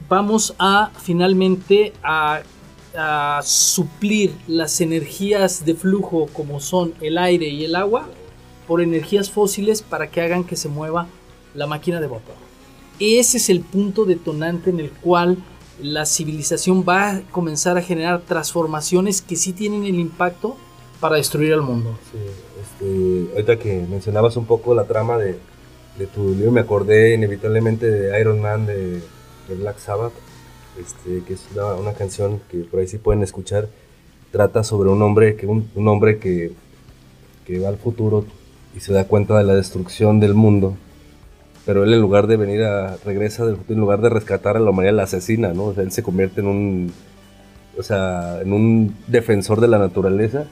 [0.07, 2.41] vamos a finalmente a
[2.95, 8.07] a suplir las energías de flujo como son el aire y el agua
[8.67, 11.07] por energías fósiles para que hagan que se mueva
[11.53, 12.35] la máquina de vapor.
[12.99, 15.37] Ese es el punto detonante en el cual
[15.81, 20.57] la civilización va a comenzar a generar transformaciones que sí tienen el impacto
[20.99, 21.97] para destruir al mundo.
[22.61, 25.37] Este, ahorita que mencionabas un poco la trama de,
[25.97, 29.01] de tu libro me acordé inevitablemente de Iron Man de,
[29.57, 30.13] Black Sabbath,
[30.79, 33.67] este, que es una, canción que por ahí sí pueden escuchar.
[34.31, 36.51] Trata sobre un hombre que, un, hombre que,
[37.47, 38.25] que va al futuro
[38.75, 40.77] y se da cuenta de la destrucción del mundo
[41.69, 44.60] pero él en lugar de venir a regresa del futuro en lugar de rescatar a
[44.60, 46.91] la humanidad la asesina no o sea él se convierte en un
[47.77, 50.47] o sea en un defensor de la naturaleza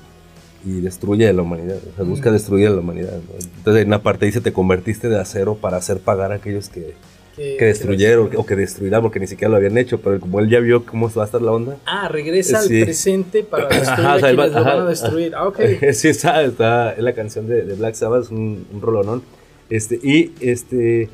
[0.63, 2.34] y destruye a la humanidad, o sea, busca mm.
[2.34, 3.13] destruir a la humanidad.
[3.58, 6.93] Entonces en una parte dice, te convertiste de acero para hacer pagar a aquellos que,
[7.36, 10.60] que, destruyeron o que destruirán porque ni siquiera lo habían hecho, pero como él ya
[10.60, 11.77] vio cómo va a estar la onda.
[11.86, 15.36] Ah, regresa al presente para destruir a quienes lo van a destruir.
[15.36, 15.60] Ah, ok.
[15.93, 19.23] sí, está, está en la canción de, Black Sabbath, es un, un rolonón.
[19.69, 21.10] Este, y este,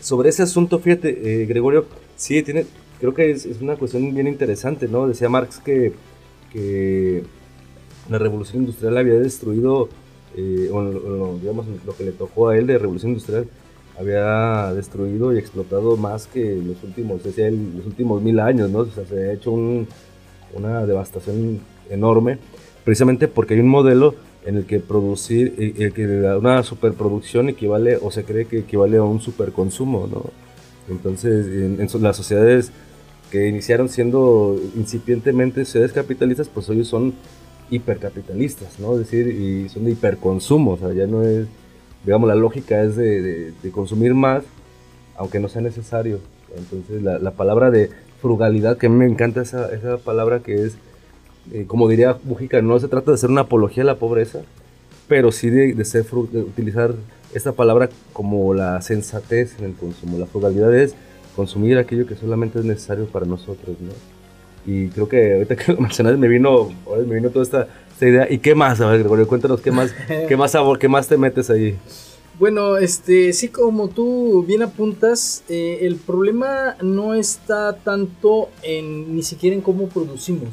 [0.00, 2.66] sobre ese asunto, fíjate, eh, Gregorio, sí, tiene,
[3.00, 5.08] creo que es, una cuestión bien interesante, ¿no?
[5.08, 5.92] Decía Marx que,
[6.52, 7.22] que
[8.08, 9.88] la revolución industrial había destruido,
[10.36, 13.46] eh, o, digamos, lo que le tocó a él de revolución industrial,
[13.98, 18.84] había destruido y explotado más que los últimos, decía los últimos mil años, ¿no?
[18.84, 22.38] Se ha hecho una devastación enorme,
[22.84, 28.10] precisamente porque hay un modelo en el que producir, eh, que una superproducción equivale, o
[28.10, 30.24] se cree que equivale a un superconsumo, ¿no?
[30.88, 32.72] Entonces, en, en las sociedades
[33.30, 37.14] que iniciaron siendo incipientemente sociedades capitalistas, pues hoy son
[37.70, 38.94] hipercapitalistas, ¿no?
[38.94, 41.46] Es decir, y son de hiperconsumo, o sea, ya no es,
[42.04, 44.44] digamos, la lógica es de, consumir más,
[45.16, 46.20] aunque no sea necesario.
[46.56, 47.90] Entonces, la, palabra de
[48.22, 50.78] frugalidad, que a mí me encanta esa, esa palabra que es,
[51.52, 54.40] eh, como diría Mujica, no se trata de ser una apología a la pobreza,
[55.08, 56.94] pero sí de, ser de utilizar
[57.34, 60.18] esta palabra como la sensatez en el consumo.
[60.18, 60.94] La frugalidad es
[61.36, 63.92] consumir aquello que solamente es necesario para nosotros, ¿no?
[64.66, 66.68] Y creo que ahorita que lo mencionaste me vino,
[67.06, 67.68] me vino toda esta,
[68.00, 68.30] idea.
[68.30, 68.80] ¿Y qué más?
[68.80, 69.92] A ver, Gregorio, cuéntanos qué más,
[70.28, 71.76] qué más sabor, qué más te metes ahí.
[72.38, 79.24] Bueno, este, sí, como tú bien apuntas, eh, el problema no está tanto en ni
[79.24, 80.50] siquiera en cómo producimos,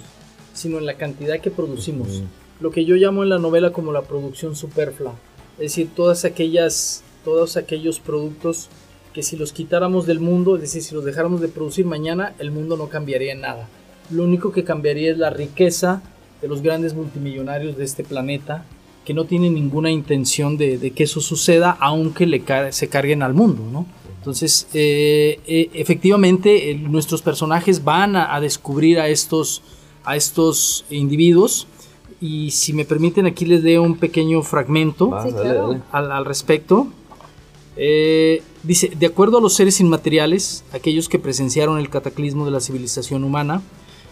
[0.56, 2.24] sino en la cantidad que producimos.
[2.60, 5.14] Lo que yo llamo en la novela como la producción superflua.
[5.58, 8.70] Es decir, todas aquellas, todos aquellos productos
[9.14, 12.52] que si los quitáramos del mundo, es decir, si los dejáramos de producir mañana, el
[12.52, 13.70] mundo no cambiaría en nada.
[14.10, 16.02] Lo único que cambiaría es la riqueza
[16.42, 18.66] de los grandes multimillonarios de este planeta,
[19.06, 23.64] que no tienen ninguna intención de, que eso suceda, aunque le se carguen al mundo,
[23.72, 23.86] ¿no?
[24.18, 29.62] Entonces, eh, eh, efectivamente, nuestros personajes van a, descubrir a estos,
[30.06, 31.68] a estos individuos.
[32.22, 35.14] Y si me permiten, aquí les dé un pequeño fragmento
[35.92, 36.88] al, respecto.
[37.78, 42.62] Eh, dice, de acuerdo a los seres inmateriales, aquellos que presenciaron el cataclismo de la
[42.62, 43.62] civilización humana,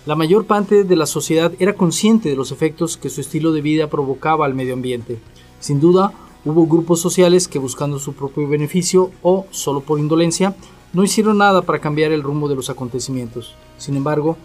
[0.06, 3.62] la mayor parte de la sociedad era consciente de los efectos que su estilo de
[3.62, 5.18] vida provocaba al medio ambiente.
[5.62, 6.12] Sin duda,
[6.44, 10.58] hubo grupos sociales que buscando su propio beneficio o solo por indolencia,
[10.92, 13.56] no hicieron nada para cambiar el rumbo de los acontecimientos.
[13.78, 14.38] Sin embargo,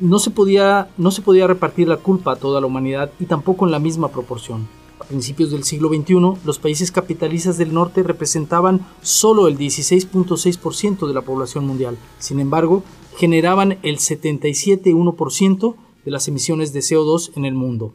[0.00, 3.64] no se podía, no se podía repartir la culpa a toda la humanidad y tampoco
[3.64, 4.68] en la misma proporción.
[4.98, 11.14] A principios del siglo XXI, los países capitalistas del norte representaban solo el 16.6% de
[11.14, 11.96] la población mundial.
[12.18, 12.82] Sin embargo,
[13.16, 17.92] generaban el 77,1% de las emisiones de CO2 en el mundo,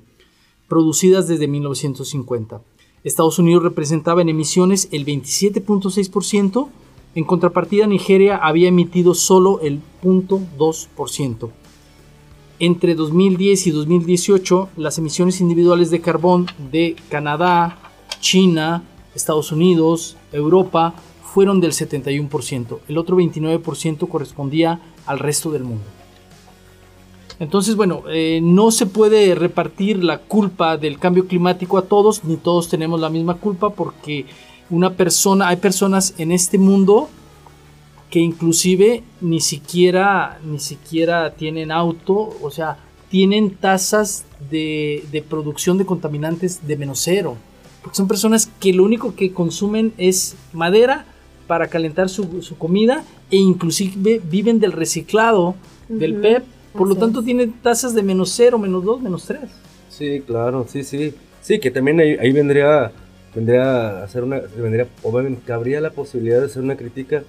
[0.68, 2.62] producidas desde 1950.
[3.04, 6.70] Estados Unidos representaba en emisiones el 27.6%,
[7.16, 11.50] en contrapartida Nigeria había emitido solo el 0.2%.
[12.64, 17.80] Entre 2010 y 2018, las emisiones individuales de carbón de Canadá,
[18.20, 18.84] China,
[19.16, 20.94] Estados Unidos, Europa
[21.24, 22.78] fueron del 71%.
[22.88, 25.84] El otro 29% correspondía al resto del mundo.
[27.40, 32.38] Entonces, bueno, eh, no se puede repartir la culpa del cambio climático a todos, ni
[32.38, 34.28] todos tenemos la misma culpa, porque
[34.70, 37.10] una persona, hay personas en este mundo
[38.12, 42.78] que inclusive ni siquiera, ni siquiera tienen auto, o sea,
[43.10, 47.38] tienen tasas de, de producción de contaminantes de menos cero.
[47.82, 51.06] Porque son personas que lo único que consumen es madera
[51.48, 55.56] para calentar su, su comida e inclusive viven del reciclado
[55.90, 56.44] del PEP,
[56.74, 59.40] por lo tanto tienen tasas de menos 0, menos 2, menos 3.
[59.90, 61.14] Sí, claro, sí, sí.
[61.42, 62.92] Sí, que también ahí, vendría,
[63.36, 67.24] vendría a hacer una, vendría, obviamente, cabría la posibilidad de hacer una crítica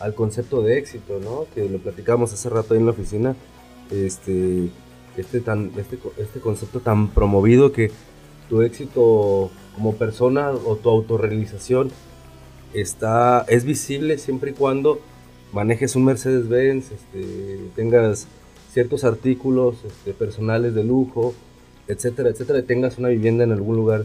[0.00, 1.46] al concepto de éxito, ¿no?
[1.54, 3.36] Que lo platicamos hace rato ahí en la oficina,
[3.90, 4.68] este,
[5.16, 7.90] este, tan, este, este concepto tan promovido que
[8.48, 11.90] tu éxito como persona o tu autorrealización
[12.74, 15.00] está, es visible siempre y cuando
[15.52, 18.26] manejes un Mercedes-Benz, este, tengas
[18.72, 21.34] ciertos artículos este, personales de lujo,
[21.88, 24.04] etcétera, etcétera, y tengas una vivienda en algún lugar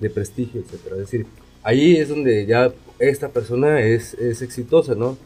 [0.00, 0.96] de prestigio, etcétera.
[0.96, 1.26] Es decir,
[1.62, 5.16] ahí es donde ya esta persona es, es exitosa, ¿no?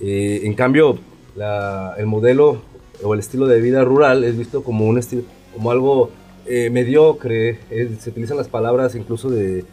[0.00, 0.98] Eh, en cambio,
[1.36, 2.62] la, el modelo
[3.02, 5.22] o el estilo de vida rural es visto como un estilo,
[5.54, 6.10] como algo
[6.46, 7.60] eh, mediocre,
[8.00, 9.64] se utilizan las palabras incluso de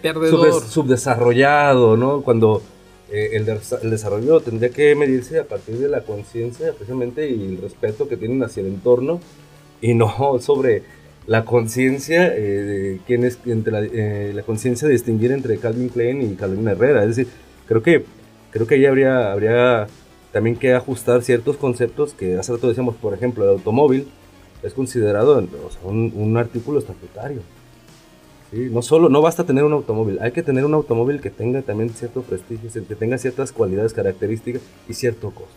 [0.69, 2.21] subdesarrollado, ¿no?
[2.21, 2.61] Cuando
[3.11, 3.47] eh, el,
[3.83, 8.17] el, desarrollo tendría que medirse a partir de la conciencia precisamente y el respeto que
[8.17, 9.19] tienen hacia el entorno
[9.79, 10.81] y no sobre
[11.27, 15.89] la conciencia eh, de quién es entre la, eh, la conciencia de distinguir entre Calvin
[15.89, 17.03] Klein y Calvin Herrera.
[17.03, 17.27] Es decir
[17.67, 18.05] creo que
[18.49, 19.87] creo que ahí habría habría
[20.35, 24.05] también que ajustar ciertos conceptos que hace rato decíamos por ejemplo el automóvil
[24.63, 25.41] es considerado
[25.85, 27.39] un, un artículo estatutario
[28.51, 31.89] no solo, no basta tener un automóvil, hay que tener un automóvil que tenga también
[31.89, 35.53] cierto prestigio, que tenga ciertas cualidades, características y cierto costo,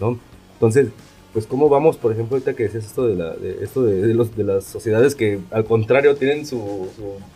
[0.00, 0.18] ¿no?
[0.54, 0.88] Entonces,
[1.32, 4.36] pues cómo vamos, por ejemplo, ahorita que decías esto de, la, de esto de, los,
[4.36, 6.88] de las sociedades que al contrario tienen su,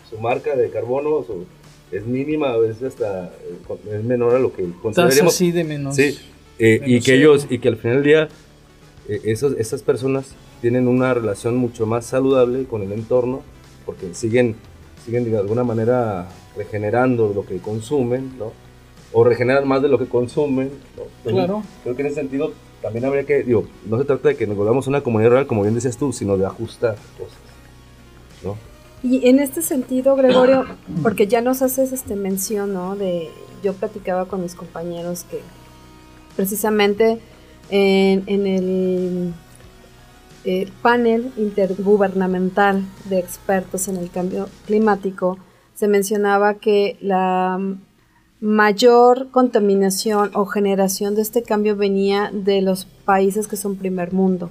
[0.09, 1.25] su, marca de carbono,
[1.91, 3.31] es mínima, es hasta
[3.91, 5.33] es menor a lo que consideraríamos.
[5.33, 5.95] así de menos.
[5.95, 6.17] Sí,
[6.59, 8.29] eh, y que ellos, y que al final del día,
[9.07, 13.41] eh, esos, esas personas tienen una relación mucho más saludable con el entorno,
[13.85, 14.55] porque siguen
[15.07, 18.51] siguen de alguna manera regenerando lo que consumen, ¿no?
[19.13, 21.31] O regeneran más de lo que consumen, ¿no?
[21.31, 21.63] claro.
[21.83, 24.57] Creo que en ese sentido también habría que, digo, no se trata de que nos
[24.57, 27.37] volvamos una comunidad rural, como bien decías tú, sino de ajustar cosas,
[28.43, 28.57] ¿no?
[29.01, 30.65] Y en este sentido, Gregorio,
[31.03, 32.97] porque ya nos haces este mención, ¿no?
[32.97, 33.29] De,
[33.63, 35.39] yo platicaba con mis compañeros que
[36.37, 37.19] precisamente
[37.69, 39.33] en, el
[40.45, 45.37] el panel intergubernamental de expertos en el cambio climático
[45.75, 47.59] se mencionaba que la
[48.39, 54.49] mayor contaminación o generación de este cambio venía de los países que son primer mundo.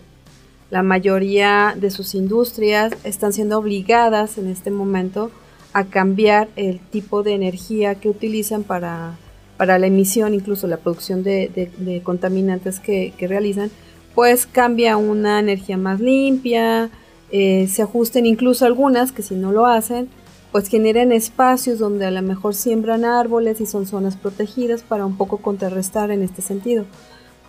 [0.70, 5.30] La mayoría de sus industrias están siendo obligadas en este momento
[5.72, 9.16] a cambiar el tipo de energía que utilizan para,
[9.56, 13.70] para la emisión, incluso la producción de, contaminantes que realizan,
[14.14, 16.90] pues cambia una energía más limpia,
[17.30, 20.08] eh, se ajusten incluso algunas que si no lo hacen,
[20.52, 25.18] pues generen espacios donde a lo mejor siembran árboles y son zonas protegidas para un
[25.18, 26.86] poco contrarrestar en este sentido.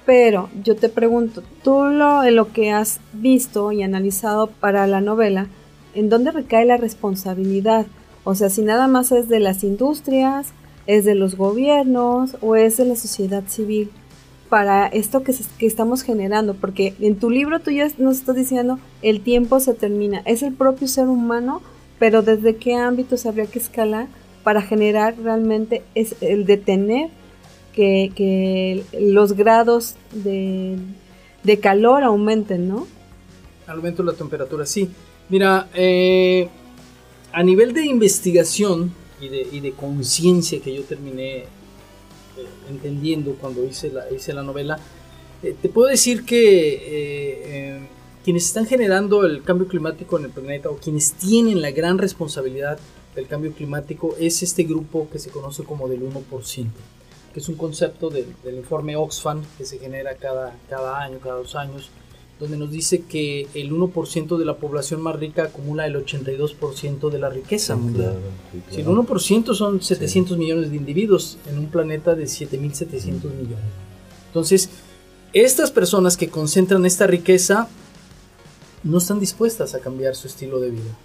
[0.05, 4.99] Pero yo te pregunto, tú lo, en lo que has visto y analizado para la
[4.99, 5.47] novela,
[5.93, 7.85] ¿en dónde recae la responsabilidad?
[8.23, 10.47] O sea, si nada más es de las industrias,
[10.87, 13.91] es de los gobiernos o es de la sociedad civil
[14.49, 19.21] para esto que, estamos generando, porque en tu libro tú ya nos estás diciendo el
[19.21, 21.61] tiempo se termina, es el propio ser humano,
[21.99, 24.07] pero desde qué ámbitos habría que escalar
[24.43, 27.09] para generar realmente es el detener
[27.73, 30.77] que, que los grados de,
[31.43, 32.87] de, calor aumenten, ¿no?
[33.67, 34.89] Aumento la temperatura, sí.
[35.29, 36.47] Mira, eh,
[37.33, 41.47] a nivel de investigación y de, y de conciencia que yo terminé eh,
[42.69, 44.79] entendiendo cuando hice la, hice la novela,
[45.43, 47.87] eh, te puedo decir que eh,
[48.23, 52.79] quienes están generando el cambio climático en el planeta o quienes tienen la gran responsabilidad
[53.15, 56.21] del cambio climático es este grupo que se conoce como del 1%,
[57.33, 61.35] que es un concepto del, del informe Oxfam que se genera cada, cada año, cada
[61.35, 61.89] dos años,
[62.39, 67.19] donde nos dice que el 1% de la población más rica acumula el 82% de
[67.19, 68.17] la riqueza mundial.
[68.69, 73.65] Si el 1% son 700 millones de individuos en un planeta de 7.700 millones.
[74.27, 74.69] Entonces,
[75.33, 77.67] estas personas que concentran esta riqueza
[78.83, 80.97] no están dispuestas a cambiar su estilo de vida.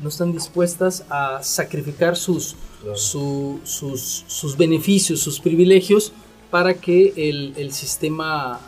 [0.00, 2.56] No están dispuestas a sacrificar sus,
[2.94, 6.12] sus, sus beneficios, sus privilegios
[6.50, 8.58] para que el, el sistema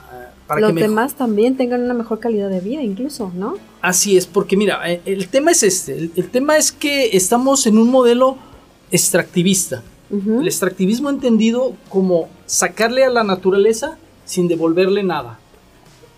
[0.61, 3.55] los demás también tengan una mejor calidad de vida, incluso, ¿no?
[3.81, 7.79] Así es, porque mira, eh, el, tema es este, el, tema es que estamos en
[7.79, 8.37] un modelo
[8.91, 9.83] extractivista.
[10.11, 15.39] El extractivismo entendido como sacarle a la naturaleza sin devolverle nada.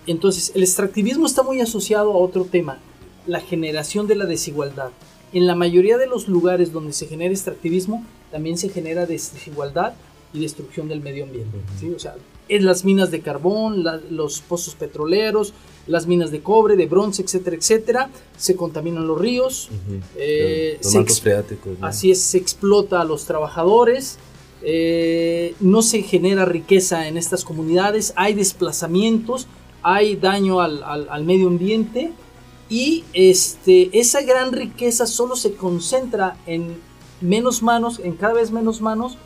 [0.09, 2.79] Entonces, el extractivismo está muy asociado a otro tema,
[3.27, 4.91] la generación de la desigualdad.
[5.33, 9.95] En la mayoría de los lugares donde se genera extractivismo, también se genera desigualdad
[10.33, 11.59] y destrucción del medio ambiente.
[11.79, 11.91] ¿sí?
[11.91, 12.17] O sea,
[12.49, 15.55] en las minas de carbón, los pozos petroleros,
[15.87, 19.69] las minas de cobre, de bronce, etcétera, etcétera, se contaminan los ríos,
[20.17, 20.79] eh,
[21.81, 24.19] así es, se explota a los trabajadores,
[24.63, 29.47] eh, no se genera riqueza en estas comunidades, hay desplazamientos,
[29.83, 32.13] hay daño al, al, medio ambiente
[32.71, 36.79] y este, esa gran riqueza solo se concentra en
[37.21, 39.19] menos manos, en cada vez menos manos,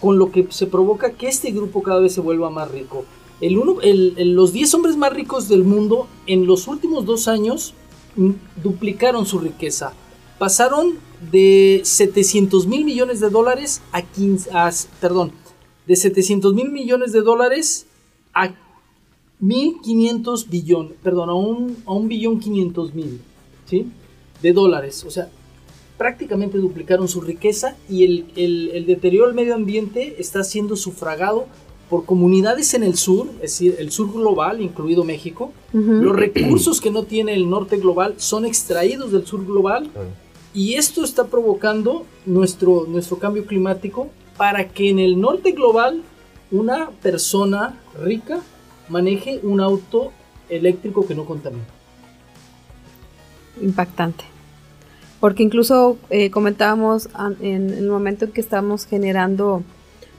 [0.00, 3.04] con lo que se provoca que este grupo cada vez se vuelva más rico.
[3.40, 7.74] El uno, el, los 10 hombres más ricos del mundo en los últimos dos años
[8.62, 9.92] duplicaron su riqueza.
[10.38, 10.94] Pasaron
[11.32, 14.70] de 700 mil millones de dólares a 15, a-
[15.00, 15.32] perdón,
[15.86, 17.86] de 700 mil millones de dólares
[18.34, 18.54] a
[19.40, 23.20] 1.500 billón, perdón, a un, a un billón 500 mil,
[23.66, 23.86] ¿sí?
[24.42, 25.04] De dólares.
[25.04, 25.30] O sea,
[25.98, 31.46] prácticamente duplicaron su riqueza y el, el- el deterioro del medio ambiente está siendo sufragado
[31.90, 35.52] por comunidades en el sur, es decir, el sur global, incluido México.
[35.72, 40.08] Los recursos que no tiene el norte global son extraídos del sur global Claro.
[40.54, 46.02] y esto está provocando nuestro, nuestro cambio climático para que en el norte global
[46.50, 48.40] una persona rica
[48.90, 50.12] maneje un auto
[50.50, 51.64] eléctrico que no contamina.
[53.60, 54.24] impactante.
[55.20, 57.08] Porque incluso eh, comentábamos
[57.40, 59.62] en el momento en que estábamos generando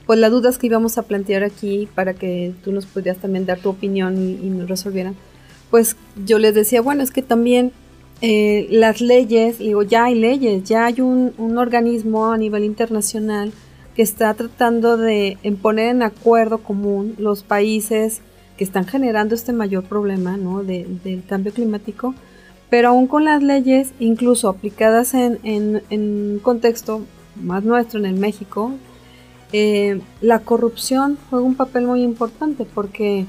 [0.06, 3.60] pues las dudas que íbamos a plantear aquí para que tú nos pudieras también dar
[3.60, 5.16] tu opinión y, y nos resolvieran.
[5.70, 5.96] Pues
[6.26, 7.72] yo les decía, bueno, es que también
[8.22, 13.52] eh, las leyes, digo, ya hay leyes, ya hay un, un organismo a nivel internacional
[13.96, 18.22] que está tratando de poner en acuerdo común los países
[18.58, 20.64] que están generando este mayor problema ¿no?
[20.64, 22.16] de- del cambio climático
[22.70, 27.02] pero aún con las leyes, incluso aplicadas en, en, en un contexto
[27.36, 28.72] más nuestro, en el México,
[29.52, 33.26] eh, la corrupción juega un papel muy importante porque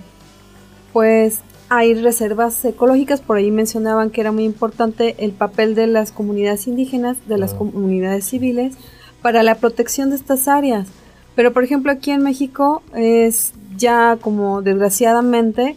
[0.92, 6.12] pues hay reservas ecológicas, por ahí mencionaban que era muy importante el papel de las
[6.12, 8.74] comunidades indígenas, de las comunidades civiles,
[9.22, 10.88] para la protección de estas áreas.
[11.36, 15.76] Pero por ejemplo aquí en México es ya como desgraciadamente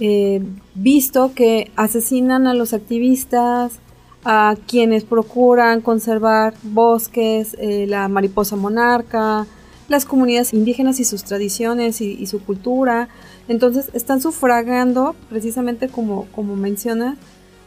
[0.00, 0.42] eh,
[0.74, 3.80] visto que asesinan a los activistas,
[4.24, 9.46] a quienes procuran conservar bosques, eh, la mariposa monarca,
[9.88, 13.08] las comunidades indígenas y sus tradiciones y, su cultura.
[13.48, 17.16] Entonces están sufragando, precisamente como, como mencionas,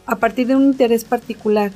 [0.06, 1.72] a partir de un interés particular.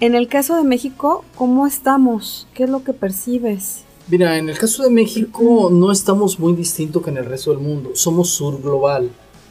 [0.00, 2.48] En el caso de México, ¿cómo estamos?
[2.54, 3.84] ¿Qué es lo que percibes?
[4.08, 7.60] Mira, en el caso de México no estamos muy distinto que en el resto del
[7.60, 7.90] mundo.
[7.94, 9.10] Somos sur global.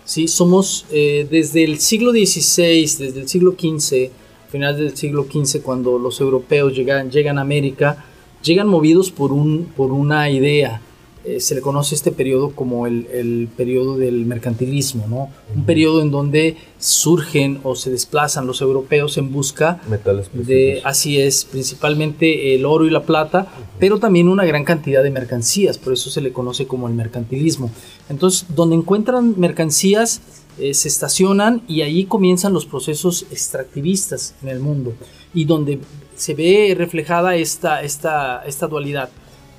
[0.09, 0.27] ¿Sí?
[0.27, 4.09] Somos eh, desde el siglo XVI, desde el siglo XV,
[4.49, 8.03] final del siglo XV, cuando los europeos llegan, llegan a América,
[8.41, 10.81] llegan movidos por, un, por una idea.
[11.29, 15.29] Eh, se le conoce este periodo como el, el periodo del mercantilismo, ¿no?
[15.55, 21.21] Un periodo en donde surgen o se desplazan los europeos en busca Metales de, así
[21.21, 23.47] es, principalmente el oro y la plata,
[23.79, 27.69] pero también una gran cantidad de mercancías, por eso se le conoce como el mercantilismo.
[28.09, 30.21] Entonces, donde encuentran mercancías,
[30.57, 34.93] eh, se estacionan y ahí comienzan los procesos extractivistas en el mundo
[35.35, 35.79] y donde
[36.15, 39.09] se ve reflejada esta, esta, esta dualidad.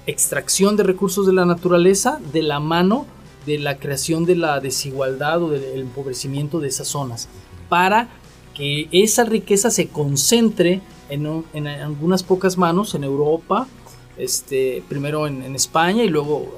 [0.07, 3.07] Extracción de recursos de la naturaleza de la mano
[3.47, 7.29] de la creación de la desigualdad o del empobrecimiento de esas zonas
[7.69, 8.09] para
[8.55, 13.67] que esa riqueza se concentre en, en algunas pocas manos en Europa,
[14.19, 16.55] este, primero en, España y luego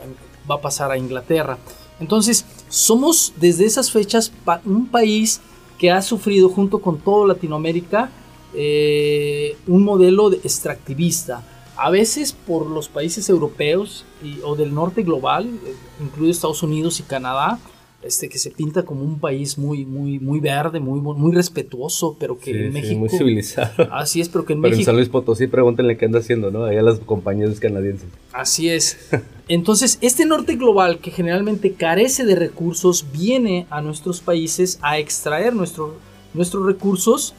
[0.51, 1.59] va a pasar a Inglaterra.
[2.01, 4.33] Entonces, somos desde esas fechas
[4.65, 5.41] un país
[5.79, 8.11] que ha sufrido junto con todo Latinoamérica
[8.55, 11.43] eh, un modelo de extractivista.
[11.85, 17.01] A veces por los países europeos y- o del norte global, eh, incluido Estados Unidos
[17.01, 17.59] y Canadá,
[18.03, 22.37] este, que se pinta como un país muy, muy, muy verde, muy, muy respetuoso, pero
[22.39, 22.99] que Sí, en sí, México...
[23.01, 23.89] muy civilizado.
[23.93, 24.87] Así es, pero que en Pero en México...
[24.91, 26.65] San Luis Potosí pregúntenle qué anda haciendo, ¿no?
[26.65, 28.09] Allá las compañías canadienses.
[28.33, 28.99] Así es.
[29.49, 35.55] Entonces, este norte global que generalmente carece de recursos viene a nuestros países a extraer
[35.55, 35.95] nuestro-
[36.35, 37.35] nuestros recursos,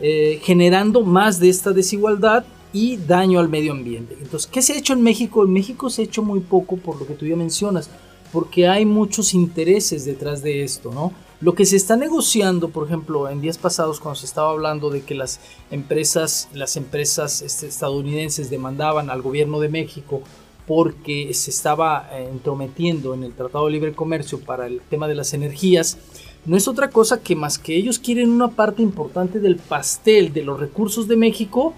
[0.00, 2.44] eh, generando más de esta desigualdad
[2.74, 4.16] y daño al medio ambiente.
[4.20, 5.44] Entonces, ¿qué se ha hecho en México?
[5.44, 7.88] En México se ha hecho muy poco por lo que tú ya mencionas,
[8.32, 11.12] porque hay muchos intereses detrás de esto, ¿no?
[11.40, 15.02] Lo que se está negociando, por ejemplo, en días pasados cuando se estaba hablando de
[15.02, 20.22] que las empresas, las empresas este, estadounidenses demandaban al gobierno de México
[20.66, 25.14] porque se estaba eh, entrometiendo en el Tratado de Libre Comercio para el tema de
[25.14, 25.98] las energías,
[26.46, 30.42] no es otra cosa que más que ellos quieren una parte importante del pastel de
[30.42, 31.74] los recursos de México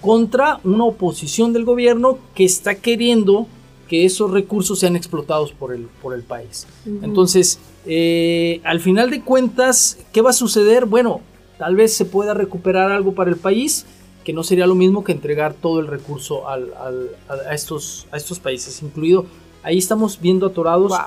[0.00, 3.46] contra una oposición del gobierno que está queriendo
[3.88, 6.66] que esos recursos sean explotados por el, por el país.
[7.02, 10.84] Entonces, eh, al final de cuentas, ¿qué va a suceder?
[10.84, 11.20] Bueno,
[11.58, 13.86] tal vez se pueda recuperar algo para el país,
[14.24, 18.06] que no sería lo mismo que entregar todo el recurso al- al- a, a estos,
[18.12, 19.24] a estos países, incluido,
[19.62, 20.98] ahí estamos viendo atorados Wow.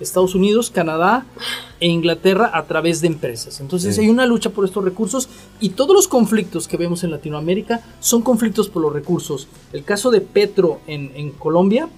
[0.00, 1.24] Estados Unidos, Canadá
[1.80, 3.60] e Inglaterra a través de empresas.
[3.60, 4.02] Entonces Sí.
[4.02, 5.28] hay una lucha por estos recursos
[5.60, 9.48] y todos los conflictos que vemos en Latinoamérica son conflictos por los recursos.
[9.72, 11.88] El caso de Petro en, en Colombia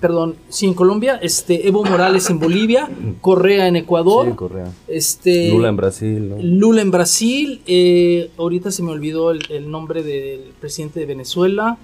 [0.00, 2.88] perdón, sí, en Colombia, este, Evo Morales en Bolivia,
[3.20, 4.72] Correa en Ecuador, Sí, Correa.
[4.86, 6.36] este, Lula en Brasil, ¿no?
[6.40, 11.78] Lula en Brasil, eh, ahorita se me olvidó el, el nombre del presidente de Venezuela,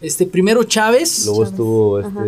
[0.00, 2.24] este, primero Chávez, Luego estuvo Ajá.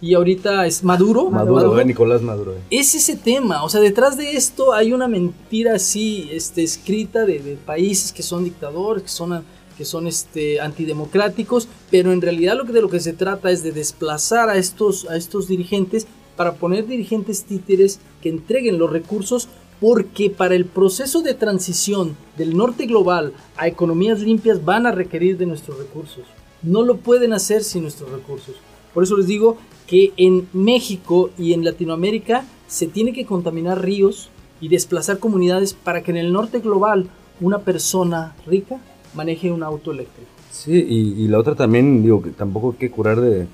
[0.00, 1.30] Y ahorita es Maduro.
[1.30, 2.54] Maduro, eh, Nicolás Maduro.
[2.54, 2.60] eh.
[2.70, 7.38] Es ese tema, o sea, detrás de esto hay una mentira así, este, escrita de,
[7.40, 9.44] de países que son dictadores, que son,
[9.76, 13.62] que son este, antidemocráticos, pero en realidad lo que, de lo que se trata es
[13.62, 19.48] de desplazar a estos, a estos dirigentes para poner dirigentes títeres que entreguen los recursos,
[19.80, 25.36] porque para el proceso de transición del norte global a economías limpias van a requerir
[25.38, 26.24] de nuestros recursos.
[26.62, 28.56] No lo pueden hacer sin nuestros recursos.
[28.92, 29.56] Por eso les digo
[29.90, 34.30] que en México y en Latinoamérica se tiene que contaminar ríos
[34.60, 37.08] y desplazar comunidades para que en el norte global
[37.40, 38.78] una persona rica
[39.14, 40.30] maneje un auto eléctrico.
[40.52, 43.46] Sí, y, la otra también, digo, que tampoco hay que curar de,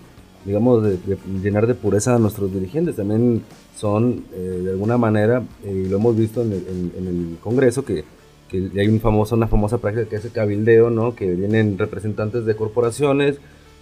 [0.45, 0.99] digamos, de,
[1.43, 2.97] llenar de pureza a nuestros dirigentes.
[2.97, 3.43] También
[3.75, 7.39] son, eh, de alguna manera, eh, y lo hemos visto en el, en- en el
[7.39, 8.05] Congreso, que,
[8.51, 11.15] que hay un famoso, una famosa práctica que es el cabildeo, ¿no?
[11.15, 13.37] Que vienen representantes de corporaciones,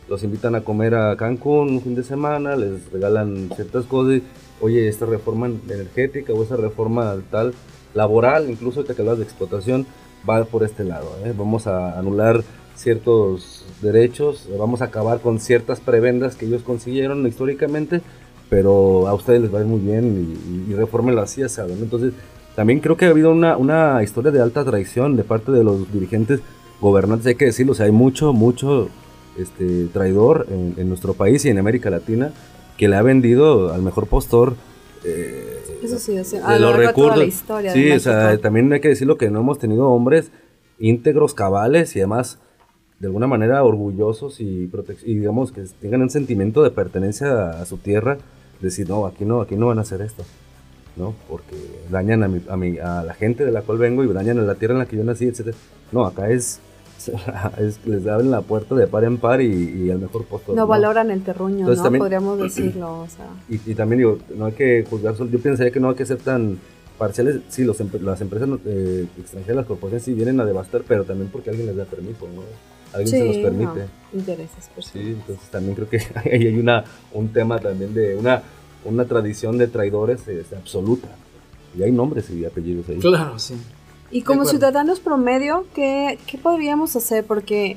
[0.08, 4.20] los invitan a comer a Cancún un fin de semana, les regalan ciertas cosas,
[4.60, 7.54] oye, esta reforma energética o esta reforma tal,
[7.94, 9.86] laboral, incluso que hablas de explotación,
[10.28, 11.08] va por este lado.
[11.24, 11.32] ¿eh?
[11.36, 12.42] Vamos a anular
[12.74, 18.00] ciertos derechos, vamos a acabar con ciertas prebendas que ellos consiguieron históricamente,
[18.50, 20.36] pero a ustedes les va muy bien
[20.68, 21.78] y, y reformenlo así, saben.
[21.78, 22.12] Entonces,
[22.54, 25.92] también creo que ha habido una, una historia de alta traición de parte de los
[25.92, 26.40] dirigentes
[26.80, 28.88] gobernantes, hay que decirlo, o sea, hay mucho, mucho
[29.38, 32.32] este, traidor en, en nuestro país y en América Latina
[32.76, 34.54] que le ha vendido al mejor postor.
[35.04, 37.18] eh, Eso sí, o sea, de a lo los recursos.
[37.18, 40.30] la historia sí, o sea, también hay que decirlo que no hemos tenido hombres
[40.78, 42.38] íntegros, cabales y además
[42.98, 44.70] de alguna manera orgullosos y,
[45.04, 48.18] y digamos que tengan un sentimiento de pertenencia a, a su tierra,
[48.60, 50.24] decir, no, aquí no, aquí no van a hacer esto,
[50.96, 51.14] ¿no?
[51.28, 51.54] Porque
[51.90, 54.42] dañan a, mi, a, mi- a la gente de la cual vengo y dañan a
[54.42, 55.54] la tierra en la que yo nací, etc.
[55.92, 56.60] No, acá es,
[57.58, 59.46] es- les abren la puerta de par en par y,
[59.86, 60.54] y al mejor postor.
[60.56, 61.82] No valoran el terruño, Entonces, ¿no?
[61.84, 63.26] también- Podríamos decirlo, o sea.
[63.48, 66.18] Y, y también digo, no hay que juzgar, yo pensaría que no hay que ser
[66.18, 66.58] tan
[66.98, 67.40] parciales.
[67.48, 71.50] Sí, los, las empresas eh, extranjeras, las corporaciones sí vienen a devastar, pero también porque
[71.50, 72.42] alguien les da permiso, ¿no?
[72.92, 73.64] Alguien se los Sí, permite.
[74.12, 75.16] no, intereses Sí, personales.
[75.18, 75.96] entonces también creo que
[76.30, 78.40] ahí hay una, un tema también de una,
[78.84, 81.08] una tradición de traidores este, absoluta.
[81.76, 82.98] Y hay nombres y apellidos ahí.
[83.00, 83.54] Claro, sí.
[84.14, 87.24] Y como ciudadanos promedio, ¿qué, ¿qué podríamos hacer?
[87.24, 87.76] Porque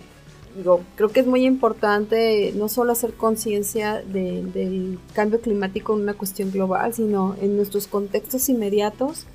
[0.56, 6.02] digo, creo que es muy importante no solo hacer conciencia de- del cambio climático en
[6.02, 9.26] una cuestión global, sino en nuestros contextos inmediatos,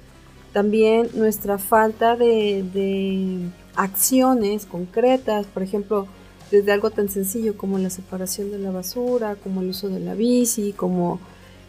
[0.52, 3.38] también nuestra falta de, de
[3.74, 6.06] acciones concretas, por ejemplo,
[6.50, 10.14] desde algo tan sencillo como la separación de la basura, como el uso de la
[10.14, 11.18] bici, como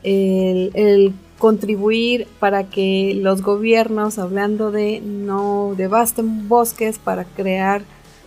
[0.04, 7.82] el, contribuir para que los gobiernos, hablando de no devasten bosques para crear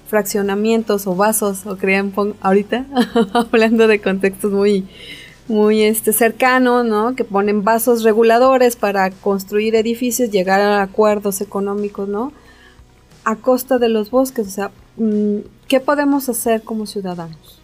[0.09, 2.13] fraccionamientos o vasos o crean
[2.43, 2.85] ahorita
[3.33, 4.87] hablando de contextos muy
[5.49, 7.15] muy este cercanos, ¿no?
[7.15, 12.33] Que ponen vasos reguladores para construir edificios, llegar a acuerdos económicos, ¿no?
[13.25, 17.56] A costa de los bosques, o sea, mm, ¿qué podemos hacer como ciudadanos?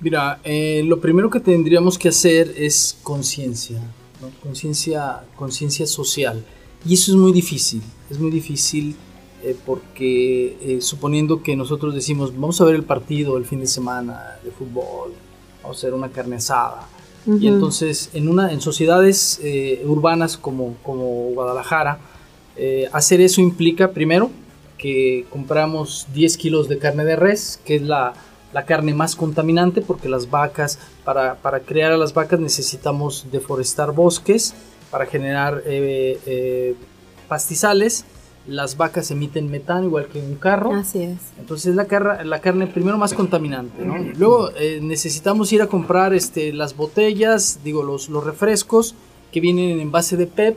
[0.00, 3.80] Mira, eh, lo primero que tendríamos que hacer es conciencia,
[4.20, 4.28] ¿no?
[4.42, 6.44] conciencia, conciencia social.
[6.84, 8.94] Y eso es muy difícil, es muy difícil
[9.42, 13.66] eh, porque eh, suponiendo que nosotros decimos, vamos a ver el partido el fin de
[13.66, 15.12] semana de fútbol,
[15.62, 16.88] vamos a hacer una carne asada.
[17.26, 17.46] Y Ujú.
[17.48, 21.98] entonces en, una, en sociedades eh, urbanas como, como Guadalajara,
[22.56, 24.30] eh, hacer eso implica primero
[24.78, 28.14] que compramos 10 kilos de carne de res, que es la,
[28.56, 33.92] la carne más contaminante porque las vacas, para, para crear a las vacas necesitamos deforestar
[33.92, 34.54] bosques
[34.90, 36.74] para generar eh, eh,
[37.28, 38.06] pastizales.
[38.48, 40.72] Las vacas emiten metano igual que un carro.
[40.72, 41.18] Así es.
[41.38, 43.98] Entonces la, carra- la carne primero más contaminante, ¿no?
[44.16, 48.94] Luego eh, necesitamos ir a comprar este, las botellas, digo, los, los refrescos
[49.32, 50.56] que vienen en envase de PEP,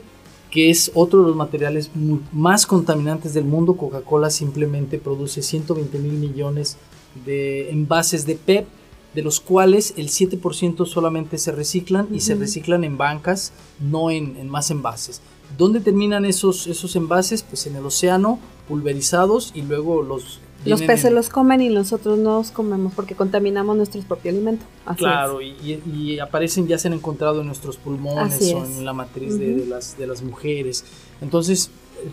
[0.50, 1.90] que es otro de los materiales
[2.32, 3.74] más contaminantes del mundo.
[3.74, 6.78] Coca-Cola simplemente produce 120 mil millones
[7.24, 8.66] de envases de PEP,
[9.14, 12.42] de los cuales el 7% solamente se reciclan y se Ujú.
[12.42, 15.20] reciclan en bancas, no en, en más envases.
[15.58, 17.42] ¿Dónde terminan esos, esos envases?
[17.42, 18.38] Pues en el océano,
[18.68, 20.40] pulverizados y luego los...
[20.66, 24.64] Los peces en- los comen y nosotros no los comemos porque contaminamos nuestro propio alimento.
[24.84, 28.76] Así Claro, y, y- aparecen, ya se han encontrado en nuestros pulmones Así o es.
[28.78, 29.60] en la matriz de, Ujú.
[29.62, 30.84] de las, de las mujeres.
[31.22, 31.70] Entonces,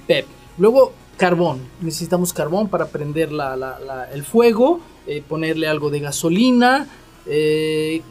[0.08, 0.26] PEP.
[0.58, 1.60] Luego, carbón.
[1.82, 3.30] Necesitamos carbón para prender
[4.14, 6.88] el fuego, eh, ponerle algo de gasolina.
[7.26, 8.02] eh,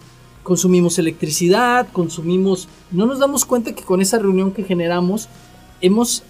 [0.42, 2.68] consumimos electricidad, consumimos...
[2.92, 5.28] No nos damos cuenta que con esa reunión que generamos
[5.80, 6.22] hemos,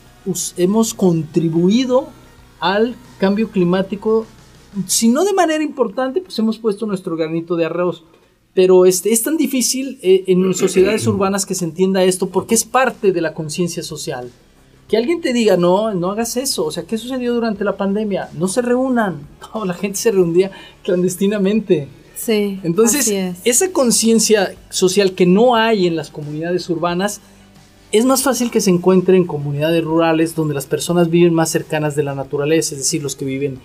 [0.56, 2.08] hemos contribuido
[2.58, 4.24] al cambio climático,
[4.86, 8.04] si no de manera importante, pues hemos puesto nuestro granito de arroz.
[8.54, 12.64] Pero este, es tan difícil eh, en sociedades urbanas que se entienda esto porque es
[12.64, 14.30] parte de la conciencia social.
[14.88, 16.64] Que alguien te diga, no, no hagas eso.
[16.64, 18.28] O sea, ¿qué sucedió durante la pandemia?
[18.34, 19.26] No se reúnan.
[19.54, 20.50] No, la gente se reunía
[20.82, 21.88] clandestinamente.
[22.14, 22.60] Sí.
[22.62, 23.10] Entonces,
[23.44, 27.20] esa conciencia social que no hay en las comunidades urbanas,
[27.92, 31.94] es más fácil que se encuentre en comunidades rurales donde las personas viven más cercanas
[31.94, 33.58] de la naturaleza, es decir, los que viven,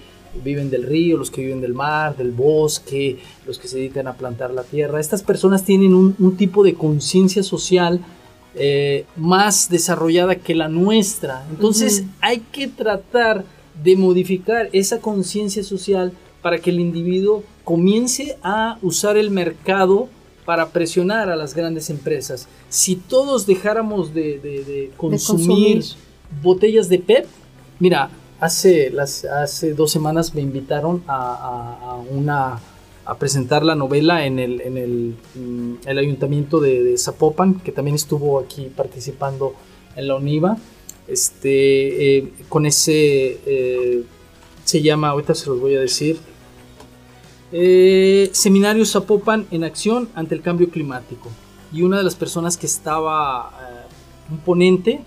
[0.44, 3.18] viven del río, los que viven del mar, del bosque,
[3.48, 5.00] los que se dedican a plantar la tierra.
[5.00, 8.00] Estas personas tienen un, tipo de conciencia social
[8.56, 11.46] eh, más desarrollada que la nuestra.
[11.50, 13.46] Entonces hay que tratar
[13.84, 20.10] de modificar esa conciencia social para que el individuo comience a usar el mercado
[20.46, 22.48] para presionar a las grandes empresas.
[22.70, 25.84] Si todos dejáramos de, consumir,
[26.42, 27.26] botellas de PEP,
[27.80, 32.60] mira, hace, las, hace dos semanas me invitaron a, una
[33.06, 37.96] a presentar la novela en el, en el, mm, el ayuntamiento de, Zapopan, que también
[37.96, 39.54] estuvo aquí participando
[39.96, 40.58] en la ONIVA.
[41.08, 44.04] Este, eh, con ese, eh,
[44.64, 46.20] se llama, ahorita se los voy a decir,
[47.52, 51.30] eh, Seminario Zapopan en acción ante el cambio climático.
[51.74, 55.02] Y una de las personas que estaba, eh, un ponente,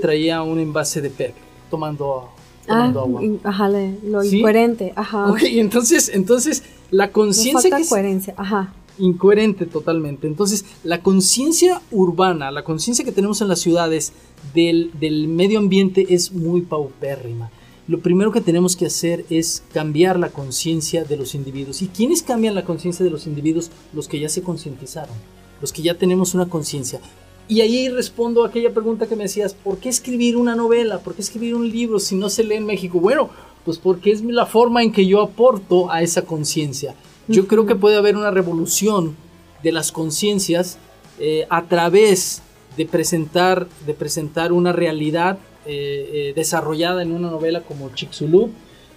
[0.00, 1.34] traía un envase de PEP
[1.70, 2.28] tomando,
[2.66, 3.22] tomando ah, agua.
[3.44, 5.30] Ajá, lo incoherente, ajá.
[5.30, 7.86] Ok, entonces, entonces la conciencia que...
[7.86, 8.74] coherencia, ajá.
[8.98, 10.26] Incoherente totalmente.
[10.26, 14.12] Entonces, la conciencia urbana, la conciencia que tenemos en las ciudades
[14.54, 17.50] del, del medio ambiente es muy paupérrima
[17.88, 21.80] lo primero que tenemos que hacer es cambiar la conciencia de los individuos.
[21.80, 23.70] ¿Y quiénes cambian la conciencia de los individuos?
[23.94, 25.14] Los que ya se concientizaron,
[25.62, 27.00] los que ya tenemos una conciencia.
[27.48, 30.98] Y ahí respondo a aquella pregunta que me decías, ¿por qué escribir una novela?
[30.98, 33.00] ¿Por qué escribir un libro si no se lee en México?
[33.00, 33.30] Bueno,
[33.68, 36.94] pues porque es la forma en que yo aporto a esa conciencia.
[37.26, 39.14] Yo creo que puede haber una revolución
[39.62, 40.78] de las conciencias
[41.18, 42.40] eh, a través
[42.78, 48.48] de presentar, de presentar una realidad eh, eh, desarrollada en una novela como Chicxulub.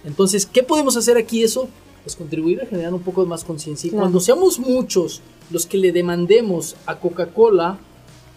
[0.06, 1.68] Entonces, ¿qué podemos hacer aquí eso?
[2.02, 3.88] Pues contribuir a generar un poco más conciencia.
[3.88, 5.20] Y cuando seamos muchos
[5.50, 7.78] los que le demandemos a Coca-Cola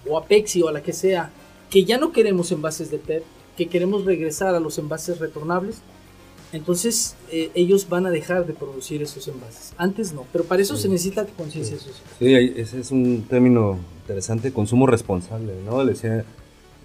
[0.05, 1.31] o a Pepsi o a la que sea,
[1.69, 3.23] que ya no queremos envases de PET,
[3.55, 5.77] que queremos regresar a los envases retornables,
[6.55, 9.73] entonces eh, ellos van a dejar de producir esos envases.
[9.77, 12.03] Antes no, pero para eso se necesita conciencia social.
[12.19, 15.83] Sí, ese es un término interesante, consumo responsable, ¿no?
[15.83, 16.25] Le decía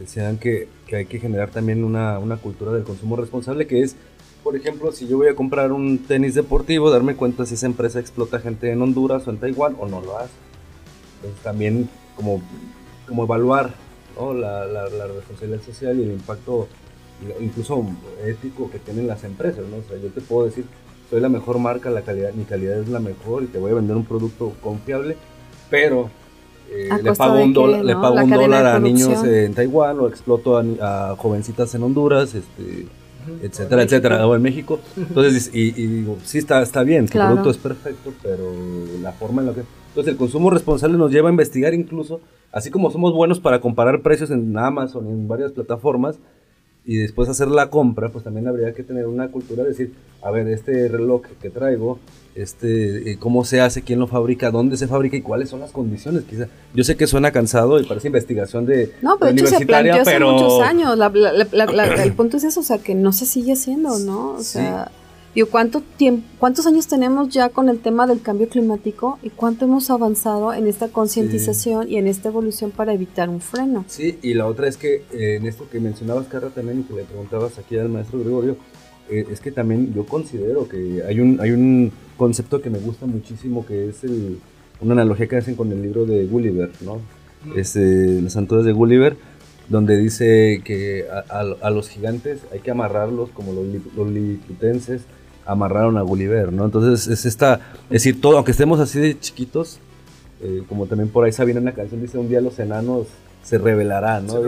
[0.01, 3.97] decían que, que hay que generar también una, una, cultura del consumo responsable, que es,
[4.43, 8.01] por ejemplo, si yo voy a comprar un tenis deportivo, darme cuenta si esa empresa
[8.01, 10.33] explota gente en Honduras o en Taiwán o no lo hace.
[11.17, 12.43] Entonces también como,
[13.07, 13.75] como evaluar
[14.19, 14.33] ¿no?
[14.33, 16.67] la, la, la, responsabilidad social y el impacto
[17.41, 17.85] incluso
[18.25, 19.65] ético que tienen las empresas.
[19.71, 19.77] ¿no?
[19.77, 20.65] O sea, yo te puedo decir,
[21.11, 23.75] soy la mejor marca, la calidad, mi calidad es la mejor y te voy a
[23.75, 25.17] vender un producto confiable,
[25.69, 26.09] pero
[26.71, 30.57] eh, le pago un, dólar, le pago un dólar a niños en Taiwán o exploto
[30.59, 32.87] a, jovencitas en Honduras, este,
[33.43, 34.79] etcétera, etcétera, o en México.
[34.97, 38.53] Entonces, y, digo, sí está, está bien, el producto es perfecto, pero
[39.03, 39.63] la forma en la que...
[39.89, 42.21] Entonces, el consumo responsable nos lleva a investigar incluso,
[42.53, 46.21] así como somos buenos para comparar precios en Amazon y en varias plataformas,
[46.85, 50.31] y después hacer la compra, pues también habría que tener una cultura de decir, a
[50.31, 51.99] ver, este reloj que traigo
[52.35, 55.73] este, eh, cómo se hace, quién lo fabrica, dónde se fabrica y cuáles son las
[55.73, 56.23] condiciones.
[56.25, 56.47] Quizá.
[56.75, 60.31] Yo sé que suena cansado y parece investigación de, no, pero universitaria, se pero...
[60.31, 60.99] hace muchos años.
[62.05, 64.35] el punto es eso, o sea, que no se sigue haciendo, ¿no?
[64.35, 64.91] O sea,
[65.51, 69.91] ¿cuánto tiempo, ¿cuántos años tenemos ya con el tema del cambio climático y cuánto hemos
[69.91, 73.85] avanzado en esta concientización y en esta evolución para evitar un freno?
[73.87, 76.95] Sí, y la otra es que eh, en esto que mencionabas, Carla, también y que
[76.95, 78.57] le preguntabas aquí al maestro Gregorio,
[79.09, 83.07] eh, es que también yo considero que hay un, hay un concepto que me gusta
[83.07, 84.39] muchísimo que es el,
[84.81, 87.01] una analogía que hacen con el libro de Gulliver, ¿no?
[87.57, 89.17] Es eh, Las aventuras de Gulliver,
[89.69, 93.65] donde dice que a, los gigantes hay que amarrarlos como los,
[93.97, 95.03] los liliputenses
[95.47, 96.65] amarraron a Gulliver, ¿no?
[96.65, 99.79] Entonces es esta, es decir, todo, aunque estemos así de chiquitos,
[100.43, 103.07] eh, como también por ahí sabía una canción, dice un día los enanos
[103.43, 104.43] se revelarán, ¿no?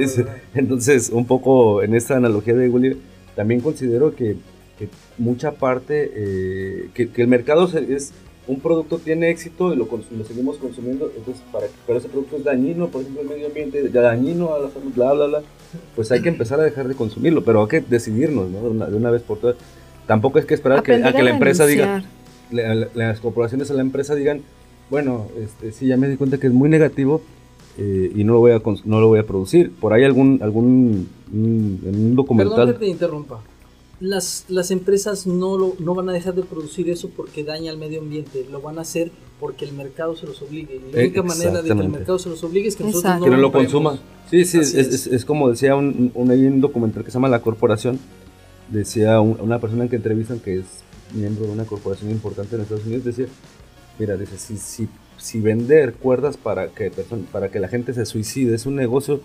[0.55, 2.99] entonces, un poco en esta analogía de Gulliver,
[3.34, 4.36] también considero que
[5.18, 8.12] mucha parte, eh, que, el mercado es,
[8.49, 12.45] un producto tiene éxito y lo, lo seguimos consumiendo, entonces para, pero ese producto es
[12.45, 15.43] dañino, por ejemplo, el medio ambiente, ya dañino a la salud, bla, bla, bla,
[15.95, 18.86] pues hay que empezar a dejar de consumirlo, pero hay que decidirnos, ¿no?
[18.86, 19.57] De una, vez por todas.
[20.07, 22.03] Tampoco es que esperar que, a que la empresa diga,
[22.50, 24.42] las corporaciones a la empresa digan,
[24.90, 27.22] Bueno, este, sí, ya me di cuenta que es muy negativo
[27.78, 29.70] eh, y no lo voy a no lo voy a producir.
[29.72, 32.55] Por ahí algún algún un, en un documental.
[32.57, 33.40] Perdón que te interrumpa.
[34.00, 37.78] Las, las empresas no, lo, no van a dejar de producir eso porque daña al
[37.78, 38.44] medio ambiente.
[38.50, 40.74] Lo van a hacer porque el mercado se los obligue.
[40.88, 43.14] Y la Eh, única manera de que el mercado se los obligue es que nosotros
[43.22, 43.72] que no lo compremos.
[43.72, 43.98] consuma.
[44.28, 44.88] Sí, sí, es, Así es.
[44.88, 47.98] es- es como decía un, un, hay un documental que se llama La Corporación.
[48.72, 50.64] Decía un- una persona que entrevistan que es
[51.12, 53.04] miembro de una corporación importante en Estados Unidos.
[53.04, 53.26] Decía,
[53.98, 56.90] mira, dice, si, si, si vender cuerdas para que,
[57.30, 59.20] para que la gente se suicide es un negocio,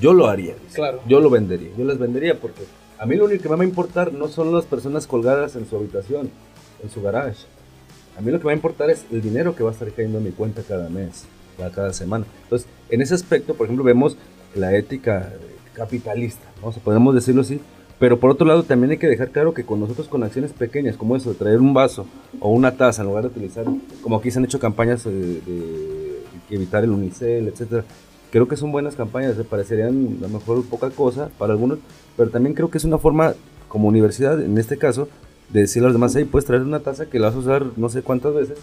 [0.00, 0.54] yo lo haría.
[0.54, 0.76] dice.
[0.76, 1.00] Claro.
[1.08, 1.70] Yo lo vendería.
[1.76, 2.62] Yo las vendería porque
[2.98, 5.68] a mí lo único que me va a importar no son las personas colgadas en
[5.68, 6.30] su habitación,
[6.82, 7.44] en su garage.
[8.16, 9.90] A mí lo que me va a importar es el dinero que va a estar
[9.90, 11.24] cayendo en mi cuenta cada mes,
[11.56, 12.24] cada, cada semana.
[12.44, 14.16] Entonces, en ese aspecto, por ejemplo, vemos
[14.54, 15.32] la ética
[15.72, 16.68] capitalista, ¿no?
[16.68, 17.58] O sea, podemos decirlo así.
[18.02, 20.96] Pero por otro lado, también hay que dejar claro que con nosotros, con acciones pequeñas,
[20.96, 22.04] como eso, de traer un vaso
[22.40, 23.64] o una taza en lugar de utilizar,
[24.02, 27.84] como aquí se han hecho campañas eh, de, de evitar el unicel, etcétera.
[28.32, 31.78] Creo que son buenas campañas, se parecerían a lo mejor poca cosa para algunos,
[32.16, 33.34] pero también creo que es una forma,
[33.68, 35.06] como universidad, en este caso,
[35.50, 37.66] de decirle a los demás, hey, puedes traer una taza que la vas a usar
[37.76, 38.58] no sé cuántas veces,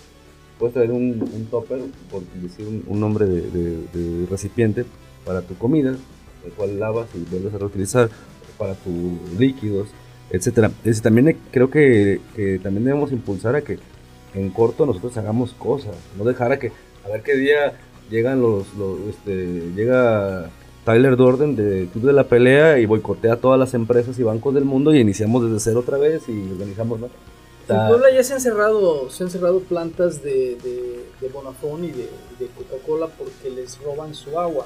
[0.59, 1.79] puedes traer un, un topper,
[2.11, 4.83] por decir un, un nombre de, de- de recipiente,
[5.25, 5.95] para tu comida,
[6.45, 8.09] el cual lavas y vuelves a reutilizar,
[8.59, 9.87] para tus líquidos,
[10.29, 10.71] etcétera.
[11.01, 13.79] También creo que, que también debemos impulsar a que
[14.35, 16.71] en corto nosotros hagamos cosas, no dejar a que,
[17.03, 17.73] a ver qué día
[18.11, 20.51] llegan los, los este, llega
[20.85, 24.65] Tyler Durden de Club de la Pelea y boicotea todas las empresas y bancos del
[24.65, 27.09] mundo y iniciamos desde cero otra vez y organizamos, ¿no?
[27.69, 31.91] En Puebla ya se han cerrado, se han cerrado plantas de, de, de Bonafón y
[31.91, 34.65] de Coca-Cola porque les roban su agua.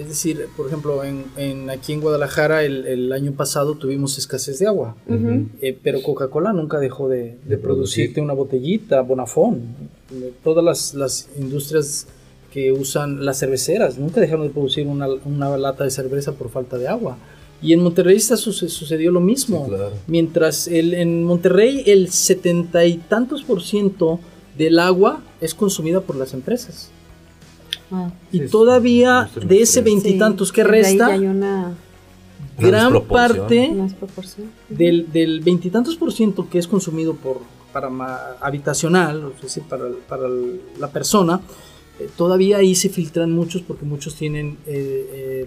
[0.00, 4.58] Es decir, por ejemplo, en, en- aquí en Guadalajara el, el año pasado tuvimos escasez
[4.58, 5.46] de agua, Ujú.
[5.60, 8.04] eh, pero Coca-Cola nunca dejó de, de De producir.
[8.06, 9.62] producirte una botellita, Bonafón.
[10.42, 12.06] Todas las, las industrias
[12.52, 16.78] que usan las cerveceras nunca dejaron de producir una, una lata de cerveza por falta
[16.78, 17.16] de agua.
[17.62, 19.64] Y en Monterrey está suce- sucedió lo mismo.
[19.64, 19.92] Sí, claro.
[20.06, 24.20] Mientras el, en Monterrey el setenta y tantos por ciento
[24.58, 26.90] del agua es consumida por las empresas.
[27.90, 31.74] Ah, Y Sí, todavía sí, de ese veintitantos que sí, resta, hay una,
[32.58, 33.88] gran parte una
[34.68, 37.40] del del veintitantos por ciento que es consumido por
[37.72, 40.28] para ma- habitacional, es decir, para, para
[40.78, 41.40] la persona,
[41.98, 45.46] eh, todavía ahí se filtran muchos porque muchos tienen eh,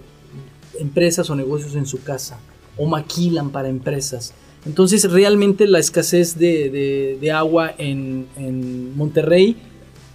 [0.78, 2.38] empresas o negocios en su casa
[2.76, 4.34] o maquilan para empresas.
[4.66, 9.56] Entonces realmente la escasez de, de- de agua en, en Monterrey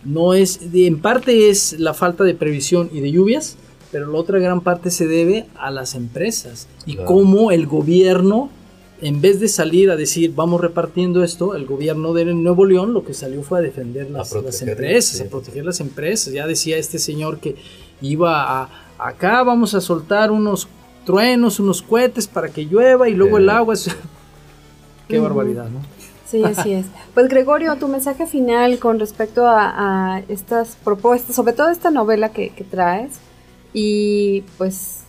[0.05, 3.55] no es, de- en parte es la falta de previsión y de lluvias,
[3.91, 7.07] pero la otra gran parte se debe a las empresas y Claro.
[7.07, 8.49] cómo el gobierno,
[9.01, 13.03] en vez de salir a decir vamos repartiendo esto, el gobierno de Nuevo León lo
[13.05, 15.23] que salió fue a defender las, empresas, sí.
[15.23, 16.33] a proteger las empresas.
[16.33, 17.55] Ya decía este señor que
[18.01, 20.67] iba a acá vamos a soltar unos
[21.05, 23.51] truenos, unos cohetes para que llueva y luego el Eh.
[23.51, 23.89] agua es...
[25.07, 25.79] Qué barbaridad, ¿no?
[26.34, 26.88] Sí, así es.
[27.13, 32.49] Pues Gregorio, tu mensaje final con respecto a, estas propuestas, sobre todo esta novela que,
[32.71, 33.11] traes,
[33.71, 35.01] y pues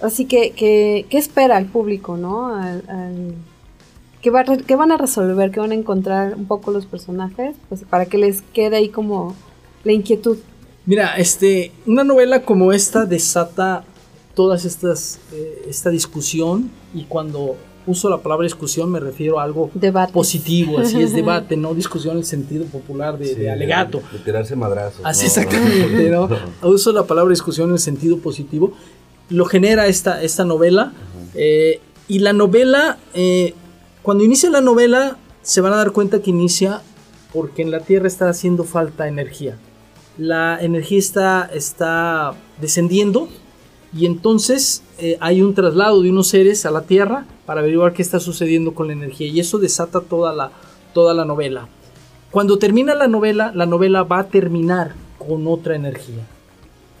[0.00, 2.54] así que, ¿qué espera el público, no?
[2.56, 3.34] Al-
[4.22, 5.50] ¿qué, va qué van a resolver?
[5.50, 7.54] ¿Qué van a encontrar un poco los personajes?
[7.68, 9.36] Pues para que les quede ahí como
[9.84, 10.38] la inquietud.
[10.86, 13.84] Mira, este, una novela como esta desata
[14.34, 17.56] todas estas, eh, esta discusión y cuando
[17.88, 20.12] uso la palabra discusión me refiero a algo Debate.
[20.12, 24.02] positivo, así es debate, no discusión en el sentido popular de, sí, de alegato.
[24.12, 25.00] De, tirarse madrazos.
[25.04, 26.28] Así no, exactamente, ¿no?
[26.68, 28.72] Uso la palabra discusión en el sentido positivo.
[29.30, 30.92] Lo genera esta, esta novela.
[31.34, 33.54] eh, y la novela, eh,
[34.02, 36.82] cuando inicia la novela, se van a dar cuenta que inicia
[37.32, 39.56] porque en la Tierra está haciendo falta energía.
[40.16, 43.28] La energía está, está descendiendo
[43.96, 48.02] y entonces eh, hay un traslado de unos seres a la Tierra para averiguar qué
[48.02, 49.28] está sucediendo con la energía.
[49.28, 50.50] Y eso desata toda la,
[50.92, 51.68] toda la novela.
[52.30, 56.26] Cuando termina la novela, la novela va a terminar con otra energía,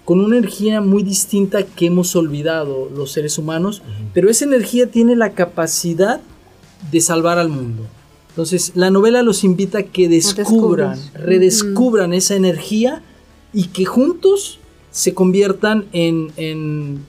[0.06, 3.82] con una energía muy distinta que hemos olvidado los seres humanos,
[4.14, 6.20] pero esa energía tiene la capacidad
[6.90, 7.82] de salvar al mundo.
[8.30, 13.02] Entonces, la novela los invita a que descubran, redescubran esa energía
[13.52, 14.60] y que juntos
[14.98, 17.04] se conviertan en, en,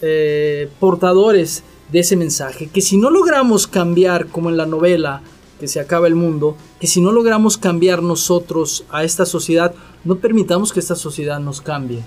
[0.00, 1.62] eh, portadores
[1.92, 2.68] de ese mensaje.
[2.68, 5.20] Que si no logramos cambiar, como en la novela,
[5.60, 9.74] que se acaba el mundo, que si no logramos cambiar nosotros a esta sociedad,
[10.04, 12.02] no permitamos que esta sociedad nos cambie.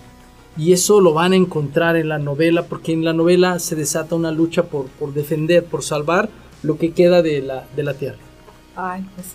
[0.58, 4.16] Y eso lo van a encontrar en la novela, porque en la novela se desata
[4.16, 6.32] una lucha por, por defender, por salvar
[6.64, 8.18] lo que queda de la, de la tierra.
[8.76, 9.28] Ay, pues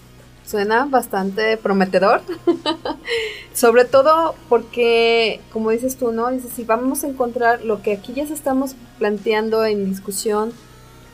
[0.46, 2.22] suena bastante prometedor.
[3.52, 6.30] Sobre todo porque, como dices tú, ¿no?
[6.30, 10.52] Dices, si vamos a encontrar lo que aquí ya estamos planteando en discusión,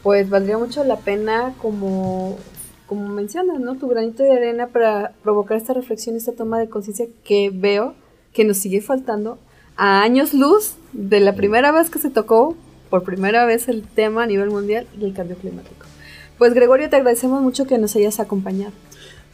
[0.03, 2.37] pues valdría mucho la pena como,
[2.87, 3.77] como mencionas, ¿no?
[3.77, 7.95] Tu granito de arena para provocar esta reflexión, esta toma de conciencia que veo
[8.33, 9.39] que nos sigue faltando
[9.77, 12.57] a años luz de la primera vez que se tocó
[12.91, 15.87] por primera vez el tema a nivel mundial del cambio climático.
[16.37, 18.73] Pues Gregorio, te agradecemos mucho que nos hayas acompañado.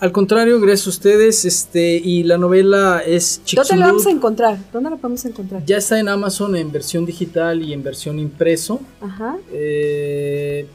[0.00, 1.44] Al contrario, gracias a ustedes.
[1.44, 3.68] Este, y la novela es Chicxulub.
[3.68, 4.58] ¿Dónde la vamos a encontrar?
[4.72, 5.64] ¿Dónde la podemos encontrar?
[5.64, 8.80] Ya está en Amazon en versión digital y en versión impreso.
[9.00, 9.36] Ajá.
[9.52, 10.66] Eh,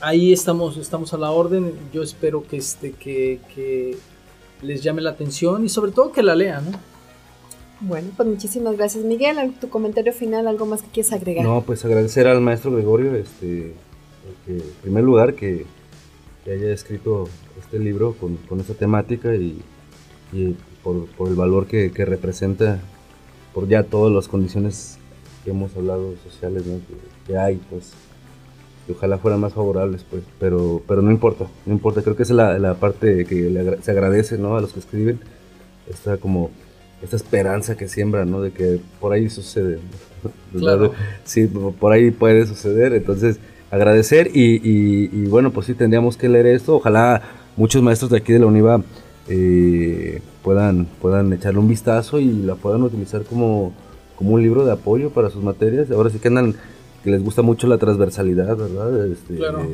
[0.00, 1.72] ahí estamos, estamos a la orden.
[1.92, 3.96] Yo espero que, este, que, que
[4.62, 6.78] les llame la atención y sobre todo que la lean, ¿no?
[7.80, 9.36] Bueno, pues muchísimas gracias, Miguel.
[9.60, 11.44] Tu comentario final, algo más que quieras agregar.
[11.44, 13.74] No, pues agradecer al maestro Gregorio, este,
[14.46, 15.66] en primer lugar que,
[16.46, 17.28] haya escrito
[17.58, 19.62] este libro con, con esta temática y,
[20.82, 22.80] por, el valor que, representa
[23.52, 24.98] por ya todas las condiciones
[25.44, 26.64] que hemos hablado sociales
[27.26, 27.92] que, hay, pues
[28.86, 32.54] que ojalá fueran más favorables, pues, pero, pero no importa, no importa, creo que esa
[32.54, 34.56] es la, parte que se agradece ¿no?
[34.56, 35.20] a los que escriben,
[35.88, 36.50] está como
[37.04, 38.40] esta esperanza que siembra, ¿no?
[38.40, 39.78] De que por ahí sucede.
[40.56, 40.92] Claro.
[41.24, 42.94] Sí, por ahí puede suceder.
[42.94, 43.38] Entonces,
[43.70, 46.76] agradecer y, bueno, pues sí tendríamos que leer esto.
[46.76, 47.20] Ojalá
[47.56, 48.82] muchos maestros de aquí de la UNIVA
[49.28, 53.72] eh, puedan, puedan echarle un vistazo y la puedan utilizar como,
[54.16, 55.90] como un libro de apoyo para sus materias.
[55.90, 56.54] Ahora sí que andan,
[57.02, 59.06] que les gusta mucho la transversalidad, ¿verdad?
[59.06, 59.66] Este, claro.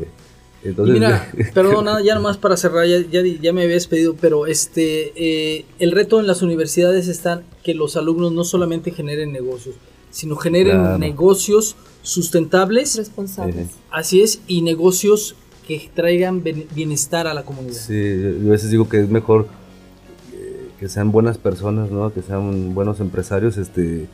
[0.63, 5.93] Mira, perdón, ya nomás para cerrar, ya, ya, me habías pedido, pero este, eh, el
[5.93, 9.77] reto en las universidades está que los alumnos no solamente generen negocios,
[10.11, 13.69] sino generen negocios sustentables, responsables.
[13.91, 15.35] Así es, y negocios
[15.79, 17.75] que traigan bienestar a la comunidad.
[17.75, 17.95] Sí,
[18.43, 19.47] yo a veces digo que es mejor
[20.33, 22.13] eh, que sean buenas personas, ¿no?
[22.13, 24.09] Que sean buenos empresarios, este,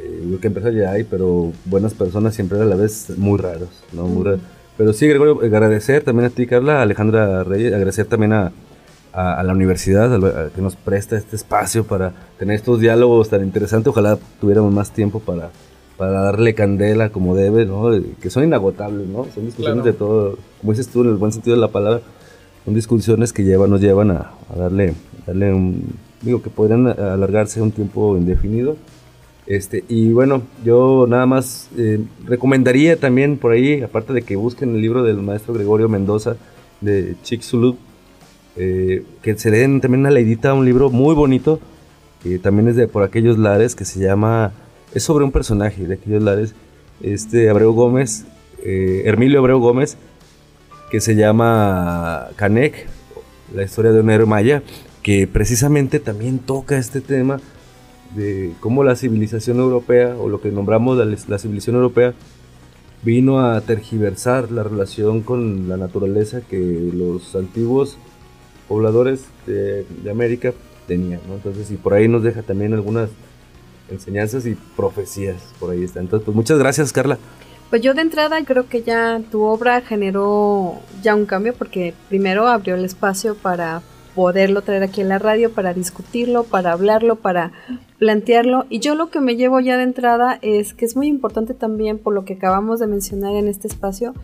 [0.00, 4.06] eh, que empresarios ya hay, pero buenas personas siempre a la vez muy raros, ¿no?
[4.08, 4.40] Muy raros
[4.76, 8.52] pero sí, Gregorio, agradecer también a ti, Carla, a Alejandra Reyes, agradecer también a,
[9.12, 10.10] a, la universidad
[10.50, 13.88] que nos presta este espacio para tener estos diálogos tan interesantes.
[13.88, 15.50] Ojalá tuviéramos más tiempo para,
[15.96, 17.90] para darle candela como debe, ¿no?
[18.20, 19.26] que son inagotables, ¿no?
[19.34, 22.00] Son discusiones de todo, como dices tú, en el buen sentido de la palabra,
[22.64, 24.94] son discusiones que llevan, nos llevan a, a darle,
[25.26, 28.76] darle un, digo, que podrían alargarse un tiempo indefinido
[29.46, 34.74] este, y bueno, yo nada más eh, recomendaría también por ahí, aparte de que busquen
[34.74, 36.36] el libro del maestro Gregorio Mendoza
[36.80, 37.76] de Chicxulub,
[38.56, 41.60] eh, que se den también una leidita, un libro muy bonito,
[42.24, 44.52] que también es de por aquellos lares, que se llama,
[44.96, 46.54] es sobre un personaje de aquellos lares,
[47.02, 48.24] este Abreu Gómez,
[48.64, 49.98] eh, Hermilio Abreu Gómez,
[50.90, 52.86] que se llama Canek,
[53.54, 54.62] la historia de un héroe maya,
[55.02, 57.40] que precisamente también toca este tema
[58.14, 60.96] de cómo la civilización europea, o lo que nombramos
[61.28, 62.14] la, civilización europea,
[63.02, 67.98] vino a tergiversar la relación con la naturaleza que los antiguos
[68.66, 70.54] pobladores de, América
[70.86, 71.20] tenían.
[71.30, 73.10] Entonces, y por ahí nos deja también algunas
[73.90, 76.00] enseñanzas y profecías, por ahí está.
[76.00, 77.18] Entonces, pues muchas gracias, Carla.
[77.70, 82.46] Pues yo de entrada creo que ya tu obra generó ya un cambio porque primero
[82.46, 83.82] abrió el espacio para
[84.14, 87.52] poderlo traer aquí en la radio para discutirlo, para hablarlo, para
[87.98, 88.64] plantearlo.
[88.70, 91.98] Y yo lo que me llevo ya de entrada es que es muy importante también,
[91.98, 94.14] por lo que acabamos de mencionar en este espacio,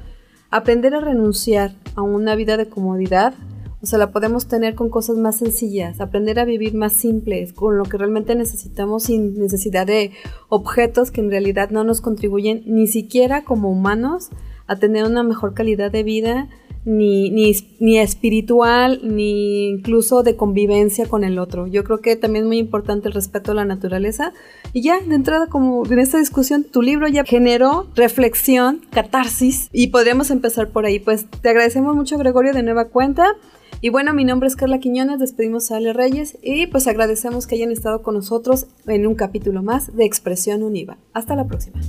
[0.50, 3.34] aprender a renunciar a una vida de comodidad.
[3.82, 7.78] O sea, la podemos tener con cosas más sencillas, aprender a vivir más simples, con
[7.78, 10.12] lo que realmente necesitamos sin necesidad de
[10.48, 14.30] objetos que en realidad no nos contribuyen ni siquiera como humanos
[14.68, 16.48] a tener una mejor calidad de vida,
[16.84, 21.66] ni, ni, ni, espiritual, ni incluso de convivencia con el otro.
[21.66, 24.32] Yo creo que también es muy importante el respeto a la naturaleza.
[24.72, 29.88] Y ya, de entrada, como en esta discusión, tu libro ya generó reflexión, catarsis, y
[29.88, 30.98] podríamos empezar por ahí.
[30.98, 33.36] Pues te agradecemos mucho, Gregorio, de nueva cuenta.
[33.84, 37.56] Y bueno, mi nombre es Carla Quiñones, despedimos a Ale Reyes y pues agradecemos que
[37.56, 40.98] hayan estado con nosotros en un capítulo más de Expresión Univa.
[41.12, 41.80] Hasta la próxima.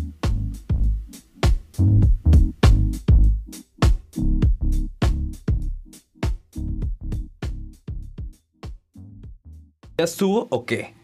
[9.96, 10.96] ¿Ya estuvo o qué?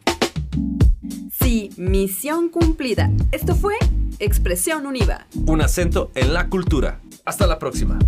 [1.39, 3.11] Sí, misión cumplida.
[3.31, 3.75] Esto fue
[4.17, 5.27] Expresión Univa.
[5.45, 6.99] Un acento en la cultura.
[7.25, 7.99] Hasta la próxima.